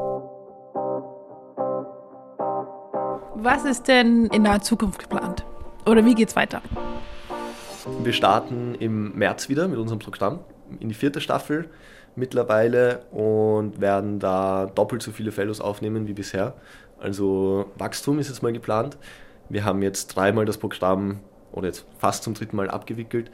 Was 3.35 3.65
ist 3.65 3.87
denn 3.87 4.27
in 4.27 4.43
der 4.43 4.61
Zukunft 4.61 4.99
geplant? 4.99 5.45
Oder 5.85 6.05
wie 6.05 6.13
geht's 6.13 6.35
weiter? 6.35 6.61
Wir 8.03 8.13
starten 8.13 8.75
im 8.75 9.17
März 9.17 9.49
wieder 9.49 9.67
mit 9.67 9.79
unserem 9.79 9.99
Programm 9.99 10.39
in 10.79 10.89
die 10.89 10.95
vierte 10.95 11.21
Staffel 11.21 11.69
mittlerweile 12.15 13.03
und 13.11 13.81
werden 13.81 14.19
da 14.19 14.67
doppelt 14.67 15.01
so 15.01 15.11
viele 15.11 15.31
Fellows 15.31 15.61
aufnehmen 15.61 16.07
wie 16.07 16.13
bisher. 16.13 16.53
Also 16.99 17.65
Wachstum 17.77 18.19
ist 18.19 18.29
jetzt 18.29 18.43
mal 18.43 18.53
geplant. 18.53 18.97
Wir 19.49 19.65
haben 19.65 19.81
jetzt 19.81 20.15
dreimal 20.15 20.45
das 20.45 20.57
Programm 20.57 21.19
oder 21.51 21.67
jetzt 21.67 21.85
fast 21.97 22.23
zum 22.23 22.33
dritten 22.33 22.55
Mal 22.55 22.69
abgewickelt. 22.69 23.31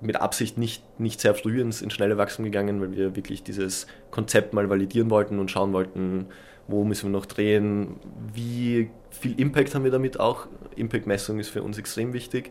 Mit 0.00 0.16
Absicht 0.16 0.56
nicht, 0.56 0.82
nicht 0.98 1.20
sehr 1.20 1.34
früh 1.34 1.60
ins, 1.60 1.82
ins 1.82 1.92
schnelle 1.92 2.16
Wachstum 2.16 2.44
gegangen, 2.44 2.80
weil 2.80 2.92
wir 2.96 3.16
wirklich 3.16 3.42
dieses 3.42 3.86
Konzept 4.10 4.54
mal 4.54 4.70
validieren 4.70 5.10
wollten 5.10 5.38
und 5.38 5.50
schauen 5.50 5.72
wollten, 5.72 6.26
wo 6.68 6.84
müssen 6.84 7.10
wir 7.10 7.18
noch 7.18 7.26
drehen, 7.26 7.96
wie 8.32 8.90
viel 9.10 9.38
Impact 9.38 9.74
haben 9.74 9.84
wir 9.84 9.90
damit 9.90 10.18
auch. 10.18 10.46
Impact-Messung 10.76 11.38
ist 11.38 11.48
für 11.50 11.62
uns 11.62 11.76
extrem 11.76 12.12
wichtig 12.12 12.50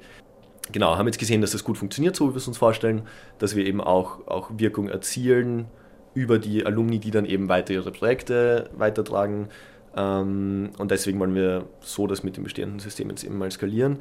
genau, 0.72 0.98
haben 0.98 1.08
jetzt 1.08 1.20
gesehen, 1.20 1.42
dass 1.42 1.52
das 1.52 1.64
gut 1.64 1.78
funktioniert, 1.78 2.16
so 2.16 2.30
wie 2.30 2.34
wir 2.34 2.38
es 2.38 2.48
uns 2.48 2.58
vorstellen, 2.58 3.04
dass 3.38 3.56
wir 3.56 3.66
eben 3.66 3.82
auch, 3.82 4.28
auch 4.28 4.52
Wirkung 4.58 4.90
erzielen 4.90 5.66
über 6.14 6.40
die 6.40 6.66
Alumni, 6.66 7.00
die 7.00 7.12
dann 7.12 7.26
eben 7.26 7.50
weiter 7.50 7.74
ihre 7.74 7.92
Projekte 7.92 8.70
weitertragen. 8.76 9.50
Ähm, 9.96 10.72
und 10.78 10.92
deswegen 10.92 11.20
wollen 11.20 11.36
wir 11.36 11.66
so 11.82 12.08
das 12.08 12.24
mit 12.24 12.38
dem 12.38 12.44
bestehenden 12.44 12.80
System 12.80 13.10
jetzt 13.10 13.24
eben 13.24 13.38
mal 13.38 13.52
skalieren. 13.52 13.98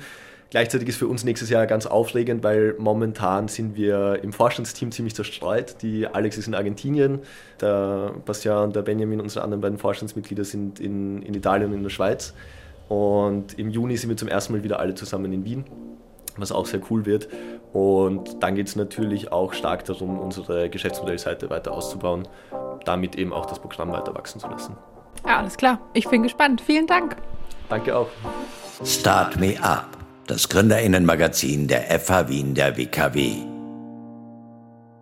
Gleichzeitig 0.50 0.88
ist 0.88 0.96
für 0.96 1.08
uns 1.08 1.24
nächstes 1.24 1.50
Jahr 1.50 1.66
ganz 1.66 1.84
aufregend, 1.84 2.42
weil 2.42 2.74
momentan 2.78 3.48
sind 3.48 3.76
wir 3.76 4.20
im 4.22 4.32
Vorstandsteam 4.32 4.92
ziemlich 4.92 5.14
zerstreut. 5.14 5.82
Die 5.82 6.06
Alex 6.06 6.38
ist 6.38 6.48
in 6.48 6.54
Argentinien, 6.54 7.20
der 7.61 8.14
Bastian 8.24 8.64
und 8.64 8.76
der 8.76 8.82
Benjamin, 8.82 9.20
unsere 9.20 9.44
anderen 9.44 9.61
beiden 9.61 9.78
Vorstandsmitglieder, 9.78 10.44
sind 10.44 10.80
in, 10.80 11.22
in 11.22 11.34
Italien 11.34 11.70
und 11.70 11.76
in 11.76 11.82
der 11.82 11.90
Schweiz. 11.90 12.32
Und 12.88 13.58
im 13.58 13.68
Juni 13.68 13.98
sind 13.98 14.08
wir 14.08 14.16
zum 14.16 14.28
ersten 14.28 14.54
Mal 14.54 14.62
wieder 14.64 14.80
alle 14.80 14.94
zusammen 14.94 15.32
in 15.32 15.44
Wien 15.44 15.64
was 16.40 16.52
auch 16.52 16.66
sehr 16.66 16.80
cool 16.90 17.06
wird. 17.06 17.28
Und 17.72 18.42
dann 18.42 18.54
geht 18.54 18.68
es 18.68 18.76
natürlich 18.76 19.30
auch 19.32 19.52
stark 19.52 19.84
darum, 19.84 20.18
unsere 20.18 20.70
Geschäftsmodellseite 20.70 21.50
weiter 21.50 21.72
auszubauen, 21.72 22.26
damit 22.84 23.16
eben 23.16 23.32
auch 23.32 23.46
das 23.46 23.58
Programm 23.58 23.92
weiter 23.92 24.14
wachsen 24.14 24.40
zu 24.40 24.48
lassen. 24.48 24.76
Ja, 25.26 25.38
alles 25.38 25.56
klar. 25.56 25.80
Ich 25.92 26.08
bin 26.08 26.22
gespannt. 26.22 26.61
Vielen 26.61 26.87
Dank. 26.87 27.16
Danke 27.68 27.96
auch. 27.96 28.08
Start 28.84 29.38
Me 29.38 29.56
Up, 29.61 29.97
das 30.30 30.48
Gründerinnenmagazin 30.48 31.66
der 31.66 31.98
FH 31.98 32.28
Wien 32.28 32.54
der 32.54 32.76
WKW. 32.76 33.57